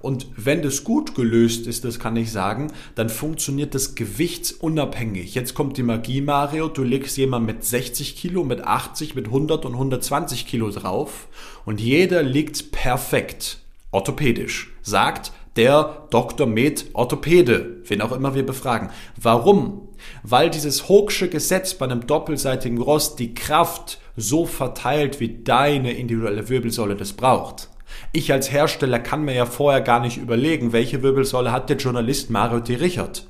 Und 0.00 0.28
wenn 0.36 0.62
das 0.62 0.84
gut 0.84 1.14
gelöst 1.14 1.66
ist, 1.66 1.84
das 1.84 1.98
kann 1.98 2.16
ich 2.16 2.32
sagen, 2.32 2.72
dann 2.94 3.10
funktioniert 3.10 3.74
das 3.74 3.94
gewichtsunabhängig. 3.94 5.34
Jetzt 5.34 5.54
kommt 5.54 5.76
die 5.76 5.82
Magie, 5.82 6.22
Mario. 6.22 6.68
Du 6.68 6.82
legst 6.82 7.18
jemand 7.18 7.46
mit 7.46 7.64
60 7.64 8.16
Kilo, 8.16 8.44
mit 8.44 8.64
80, 8.64 9.14
mit 9.14 9.26
100 9.26 9.66
und 9.66 9.74
120 9.74 10.46
Kilo 10.46 10.70
drauf 10.70 11.28
und 11.66 11.80
jeder 11.80 12.22
liegt 12.22 12.72
perfekt. 12.72 13.58
Orthopädisch. 13.90 14.72
Sagt, 14.82 15.32
der 15.60 16.06
Dr. 16.08 16.46
Med 16.46 16.86
Orthopäde, 16.94 17.82
wen 17.84 18.00
auch 18.00 18.12
immer 18.12 18.34
wir 18.34 18.46
befragen. 18.46 18.88
Warum? 19.20 19.90
Weil 20.22 20.48
dieses 20.48 20.88
Hooksche 20.88 21.28
Gesetz 21.28 21.74
bei 21.74 21.84
einem 21.84 22.06
doppelseitigen 22.06 22.80
Rost 22.80 23.18
die 23.18 23.34
Kraft 23.34 24.00
so 24.16 24.46
verteilt, 24.46 25.20
wie 25.20 25.42
deine 25.44 25.92
individuelle 25.92 26.48
Wirbelsäule 26.48 26.96
das 26.96 27.12
braucht. 27.12 27.68
Ich 28.10 28.32
als 28.32 28.50
Hersteller 28.50 29.00
kann 29.00 29.22
mir 29.22 29.34
ja 29.34 29.44
vorher 29.44 29.82
gar 29.82 30.00
nicht 30.00 30.16
überlegen, 30.16 30.72
welche 30.72 31.02
Wirbelsäule 31.02 31.52
hat 31.52 31.68
der 31.68 31.76
Journalist 31.76 32.30
Mario 32.30 32.60
T. 32.60 32.76
Richard. 32.76 33.26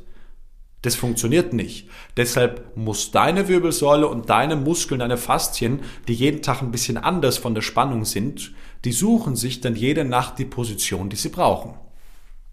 Das 0.83 0.95
funktioniert 0.95 1.53
nicht. 1.53 1.89
Deshalb 2.17 2.77
muss 2.77 3.11
deine 3.11 3.49
Wirbelsäule 3.49 4.07
und 4.07 4.31
deine 4.31 4.55
Muskeln, 4.55 5.01
deine 5.01 5.17
Faszien, 5.17 5.81
die 6.07 6.15
jeden 6.15 6.43
Tag 6.43 6.63
ein 6.63 6.71
bisschen 6.71 6.97
anders 6.97 7.39
von 7.39 7.57
der 7.57 7.63
Spannung 7.63 8.05
sind, 8.05 8.53
die 8.85 8.93
suchen 8.93 9.35
sich 9.35 9.61
dann 9.61 9.75
jede 9.75 10.05
Nacht 10.05 10.39
die 10.39 10.45
Position, 10.45 11.09
die 11.09 11.17
sie 11.17 11.31
brauchen. 11.31 11.75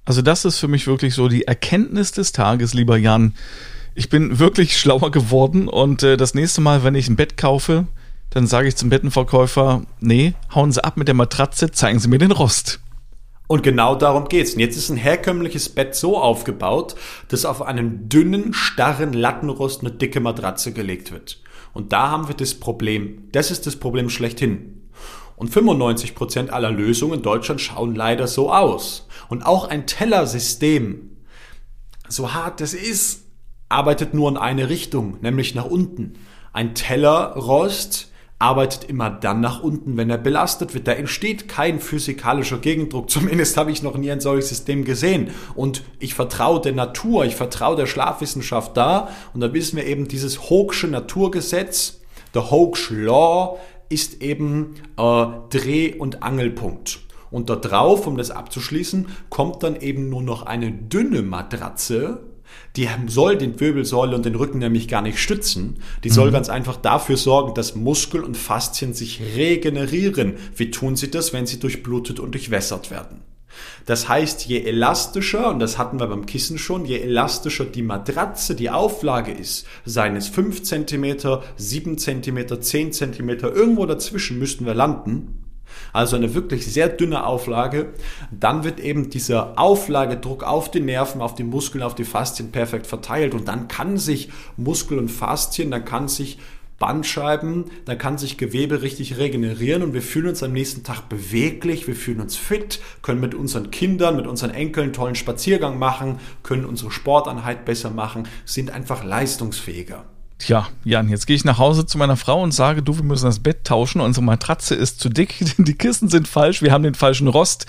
Also 0.07 0.21
das 0.21 0.45
ist 0.45 0.57
für 0.57 0.69
mich 0.69 0.87
wirklich 0.87 1.13
so 1.13 1.27
die 1.27 1.43
Erkenntnis 1.43 2.13
des 2.13 2.31
Tages, 2.31 2.73
lieber 2.73 2.95
Jan. 2.95 3.33
Ich 3.93 4.07
bin 4.07 4.39
wirklich 4.39 4.77
schlauer 4.77 5.11
geworden 5.11 5.67
und 5.67 6.01
äh, 6.01 6.15
das 6.15 6.33
nächste 6.33 6.61
Mal, 6.61 6.85
wenn 6.85 6.95
ich 6.95 7.09
ein 7.09 7.17
Bett 7.17 7.35
kaufe, 7.35 7.87
dann 8.29 8.47
sage 8.47 8.69
ich 8.69 8.77
zum 8.77 8.89
Bettenverkäufer, 8.89 9.81
nee, 9.99 10.33
hauen 10.55 10.71
Sie 10.71 10.81
ab 10.81 10.95
mit 10.95 11.09
der 11.09 11.15
Matratze, 11.15 11.71
zeigen 11.71 11.99
Sie 11.99 12.07
mir 12.07 12.19
den 12.19 12.31
Rost. 12.31 12.79
Und 13.47 13.63
genau 13.63 13.95
darum 13.95 14.29
geht's. 14.29 14.53
Und 14.53 14.61
jetzt 14.61 14.77
ist 14.77 14.89
ein 14.89 14.95
herkömmliches 14.95 15.67
Bett 15.67 15.93
so 15.93 16.17
aufgebaut, 16.17 16.95
dass 17.27 17.43
auf 17.43 17.61
einen 17.61 18.07
dünnen, 18.07 18.53
starren 18.53 19.11
Lattenrost 19.11 19.81
eine 19.81 19.91
dicke 19.91 20.21
Matratze 20.21 20.71
gelegt 20.71 21.11
wird. 21.11 21.41
Und 21.73 21.91
da 21.91 22.11
haben 22.11 22.29
wir 22.29 22.35
das 22.35 22.53
Problem. 22.53 23.27
Das 23.33 23.51
ist 23.51 23.67
das 23.67 23.75
Problem 23.75 24.09
schlechthin. 24.09 24.76
Und 25.37 25.51
95% 25.51 26.49
aller 26.49 26.71
Lösungen 26.71 27.13
in 27.13 27.21
Deutschland 27.21 27.61
schauen 27.61 27.95
leider 27.95 28.27
so 28.27 28.51
aus. 28.51 29.07
Und 29.29 29.45
auch 29.45 29.69
ein 29.69 29.85
Tellersystem, 29.85 31.11
so 32.09 32.33
hart 32.33 32.59
das 32.59 32.73
ist, 32.73 33.23
arbeitet 33.69 34.15
nur 34.15 34.29
in 34.29 34.37
eine 34.37 34.67
Richtung, 34.67 35.19
nämlich 35.21 35.53
nach 35.53 35.65
unten. 35.65 36.15
Ein 36.53 36.73
Tellerrost 36.73 38.11
arbeitet 38.39 38.83
immer 38.85 39.11
dann 39.11 39.39
nach 39.39 39.61
unten, 39.61 39.95
wenn 39.95 40.09
er 40.09 40.17
belastet 40.17 40.73
wird. 40.73 40.87
Da 40.87 40.93
entsteht 40.93 41.47
kein 41.47 41.79
physikalischer 41.79 42.57
Gegendruck. 42.57 43.09
Zumindest 43.09 43.57
habe 43.57 43.71
ich 43.71 43.83
noch 43.83 43.95
nie 43.95 44.11
ein 44.11 44.19
solches 44.19 44.49
System 44.49 44.85
gesehen. 44.85 45.29
Und 45.53 45.83
ich 45.99 46.15
vertraue 46.15 46.61
der 46.61 46.73
Natur, 46.73 47.25
ich 47.25 47.35
vertraue 47.35 47.75
der 47.75 47.85
Schlafwissenschaft 47.85 48.75
da. 48.75 49.09
Und 49.35 49.41
da 49.41 49.53
wissen 49.53 49.77
wir 49.77 49.85
eben 49.85 50.07
dieses 50.07 50.49
Hoaxsche 50.49 50.87
Naturgesetz, 50.87 52.01
der 52.33 52.49
Hoax 52.49 52.89
Law, 52.89 53.59
ist 53.89 54.21
eben 54.21 54.75
äh, 54.97 55.25
Dreh- 55.49 55.95
und 55.95 56.23
Angelpunkt. 56.23 56.99
Und 57.29 57.49
da 57.49 57.55
drauf, 57.55 58.07
um 58.07 58.17
das 58.17 58.31
abzuschließen, 58.31 59.07
kommt 59.29 59.63
dann 59.63 59.79
eben 59.79 60.09
nur 60.09 60.23
noch 60.23 60.45
eine 60.45 60.71
dünne 60.71 61.21
Matratze, 61.21 62.21
die 62.75 62.87
soll 63.07 63.37
den 63.37 63.59
Wirbelsäule 63.59 64.15
und 64.15 64.25
den 64.25 64.35
Rücken 64.35 64.59
nämlich 64.59 64.87
gar 64.87 65.01
nicht 65.01 65.19
stützen. 65.19 65.77
Die 66.03 66.09
soll 66.09 66.29
mhm. 66.29 66.33
ganz 66.33 66.49
einfach 66.49 66.77
dafür 66.77 67.17
sorgen, 67.17 67.53
dass 67.55 67.75
Muskel 67.75 68.23
und 68.23 68.37
Faszien 68.37 68.93
sich 68.93 69.21
regenerieren. 69.35 70.35
Wie 70.55 70.71
tun 70.71 70.95
sie 70.95 71.09
das, 71.09 71.33
wenn 71.33 71.47
sie 71.47 71.59
durchblutet 71.59 72.19
und 72.19 72.33
durchwässert 72.33 72.91
werden? 72.91 73.21
Das 73.85 74.09
heißt, 74.09 74.45
je 74.45 74.59
elastischer, 74.59 75.49
und 75.49 75.59
das 75.59 75.77
hatten 75.77 75.99
wir 75.99 76.07
beim 76.07 76.25
Kissen 76.25 76.57
schon, 76.57 76.85
je 76.85 76.97
elastischer 76.97 77.65
die 77.65 77.81
Matratze, 77.81 78.55
die 78.55 78.69
Auflage 78.69 79.31
ist, 79.31 79.65
seien 79.85 80.15
es 80.15 80.27
5 80.27 80.63
cm, 80.63 81.39
7 81.55 81.97
cm, 81.97 82.61
10 82.61 82.91
cm, 82.91 83.29
irgendwo 83.29 83.85
dazwischen 83.85 84.39
müssten 84.39 84.65
wir 84.65 84.73
landen, 84.73 85.43
also 85.93 86.15
eine 86.15 86.33
wirklich 86.33 86.65
sehr 86.65 86.89
dünne 86.89 87.25
Auflage, 87.25 87.93
dann 88.31 88.63
wird 88.63 88.79
eben 88.79 89.09
dieser 89.09 89.57
Auflagedruck 89.59 90.43
auf 90.43 90.71
die 90.71 90.79
Nerven, 90.79 91.21
auf 91.21 91.35
die 91.35 91.43
Muskeln, 91.43 91.83
auf 91.83 91.95
die 91.95 92.03
Faszien 92.03 92.51
perfekt 92.51 92.87
verteilt. 92.87 93.33
Und 93.33 93.47
dann 93.47 93.67
kann 93.67 93.97
sich 93.97 94.29
Muskel 94.55 94.97
und 94.99 95.09
Faszien, 95.09 95.71
dann 95.71 95.85
kann 95.85 96.07
sich 96.07 96.39
Bandscheiben, 96.79 97.65
dann 97.85 97.97
kann 97.97 98.17
sich 98.17 98.37
Gewebe 98.37 98.81
richtig 98.81 99.17
regenerieren 99.17 99.81
und 99.81 99.93
wir 99.93 100.01
fühlen 100.01 100.27
uns 100.27 100.43
am 100.43 100.53
nächsten 100.53 100.83
Tag 100.83 101.09
beweglich, 101.09 101.87
wir 101.87 101.95
fühlen 101.95 102.21
uns 102.21 102.35
fit, 102.35 102.79
können 103.01 103.19
mit 103.19 103.33
unseren 103.33 103.71
Kindern, 103.71 104.15
mit 104.15 104.27
unseren 104.27 104.51
Enkeln 104.51 104.85
einen 104.85 104.93
tollen 104.93 105.15
Spaziergang 105.15 105.79
machen, 105.79 106.19
können 106.43 106.65
unsere 106.65 106.91
Sporteinheit 106.91 107.65
besser 107.65 107.89
machen, 107.89 108.27
sind 108.45 108.69
einfach 108.69 109.03
leistungsfähiger. 109.03 110.05
Tja, 110.39 110.67
Jan, 110.83 111.09
jetzt 111.09 111.25
gehe 111.25 111.35
ich 111.35 111.45
nach 111.45 111.57
Hause 111.57 111.87
zu 111.87 111.97
meiner 111.97 112.15
Frau 112.15 112.43
und 112.43 112.51
sage, 112.51 112.83
du, 112.83 112.95
wir 112.95 113.03
müssen 113.03 113.25
das 113.25 113.39
Bett 113.39 113.63
tauschen, 113.63 114.01
unsere 114.01 114.23
Matratze 114.23 114.75
ist 114.75 114.99
zu 114.99 115.09
dick, 115.09 115.35
die 115.57 115.73
Kissen 115.73 116.09
sind 116.09 116.27
falsch, 116.27 116.61
wir 116.61 116.71
haben 116.71 116.83
den 116.83 116.95
falschen 116.95 117.27
Rost. 117.27 117.65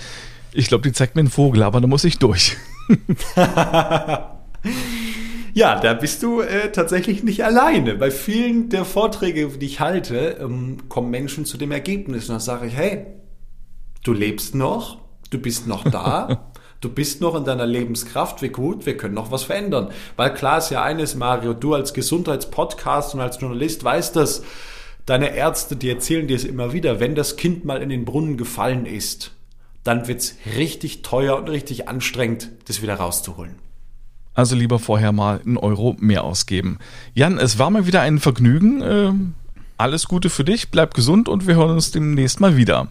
Ich 0.53 0.69
glaube, 0.69 0.83
die 0.83 0.93
zeigt 0.93 1.15
mir 1.15 1.21
einen 1.21 1.31
Vogel, 1.31 1.63
aber 1.63 1.81
da 1.81 1.87
muss 1.87 2.05
ich 2.05 2.19
durch. 2.19 2.57
ja, 5.59 5.81
da 5.81 5.93
bist 5.93 6.23
du 6.23 6.41
äh, 6.41 6.71
tatsächlich 6.71 7.25
nicht 7.25 7.45
alleine. 7.45 7.97
Bei 7.97 8.13
vielen 8.13 8.69
der 8.69 8.85
Vorträge, 8.85 9.49
die 9.49 9.67
ich 9.67 9.81
halte, 9.81 10.39
ähm, 10.41 10.89
kommen 10.89 11.11
Menschen 11.11 11.47
zu 11.47 11.59
dem 11.59 11.73
Ergebnis 11.73 12.29
und 12.29 12.35
dann 12.35 12.41
sage 12.41 12.69
ich, 12.69 12.77
hey, 12.77 13.07
du 14.05 14.13
lebst 14.13 14.55
noch, 14.55 14.99
du 15.31 15.39
bist 15.39 15.67
noch 15.67 15.83
da. 15.85 16.45
Du 16.81 16.89
bist 16.89 17.21
noch 17.21 17.35
in 17.35 17.43
deiner 17.43 17.67
Lebenskraft, 17.67 18.41
wie 18.41 18.51
gut, 18.51 18.87
wir 18.87 18.97
können 18.97 19.15
noch 19.15 19.33
was 19.33 19.43
verändern. 19.43 19.89
Weil 20.15 20.33
klar 20.33 20.59
ist 20.59 20.71
ja 20.71 20.85
eines, 20.85 21.17
Mario, 21.17 21.53
du 21.53 21.75
als 21.75 21.93
Gesundheitspodcast 21.93 23.15
und 23.15 23.21
als 23.21 23.41
Journalist 23.41 23.83
weißt 23.83 24.15
das, 24.15 24.45
deine 25.05 25.35
Ärzte, 25.35 25.75
die 25.75 25.91
erzählen 25.91 26.29
dir 26.29 26.37
es 26.37 26.45
immer 26.45 26.73
wieder, 26.73 27.01
wenn 27.01 27.17
das 27.17 27.35
Kind 27.37 27.65
mal 27.65 27.83
in 27.83 27.89
den 27.89 28.05
Brunnen 28.05 28.37
gefallen 28.37 28.87
ist, 28.87 29.33
dann 29.83 30.07
wird's 30.07 30.37
richtig 30.57 31.03
teuer 31.03 31.37
und 31.37 31.51
richtig 31.51 31.89
anstrengend, 31.89 32.53
das 32.69 32.81
wieder 32.81 32.95
rauszuholen. 32.95 33.57
Also 34.39 34.55
lieber 34.55 34.79
vorher 34.79 35.11
mal 35.11 35.41
einen 35.45 35.57
Euro 35.57 35.97
mehr 35.99 36.23
ausgeben. 36.23 36.79
Jan, 37.13 37.39
es 37.39 37.59
war 37.59 37.71
mal 37.71 37.89
wieder 37.89 38.03
ein 38.03 38.21
Vergnügen. 38.21 38.83
Äh, 38.83 39.13
alles 39.79 40.07
Gute 40.07 40.31
für 40.31 40.45
dich, 40.45 40.71
bleib 40.71 40.95
gesund 40.95 41.29
und 41.29 41.49
wir 41.49 41.57
hören 41.57 41.73
uns 41.73 41.91
demnächst 41.91 42.39
mal 42.39 42.57
wieder. 42.57 42.87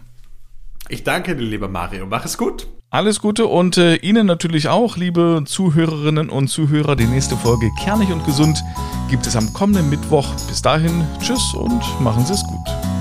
Ich 0.90 1.06
danke 1.06 1.38
dir, 1.38 1.46
lieber 1.46 1.70
Mario. 1.70 2.06
Mach 2.06 2.26
es 2.26 2.38
gut. 2.38 2.68
Alles 2.90 3.22
Gute 3.22 3.46
und 3.46 3.78
äh, 3.78 3.96
Ihnen 3.96 4.28
natürlich 4.28 4.68
auch, 4.68 4.98
liebe 4.98 5.44
Zuhörerinnen 5.46 6.30
und 6.30 6.50
Zuhörer. 6.50 6.98
Die 6.98 7.08
nächste 7.08 7.38
Folge 7.38 7.72
Kernig 7.80 8.12
und 8.12 8.26
Gesund 8.26 8.62
gibt 9.10 9.26
es 9.26 9.38
am 9.38 9.54
kommenden 9.54 9.90
Mittwoch. 9.90 10.28
Bis 10.50 10.62
dahin, 10.62 11.06
tschüss 11.22 11.54
und 11.54 11.82
machen 12.02 12.26
Sie 12.26 12.34
es 12.34 12.44
gut. 12.44 12.97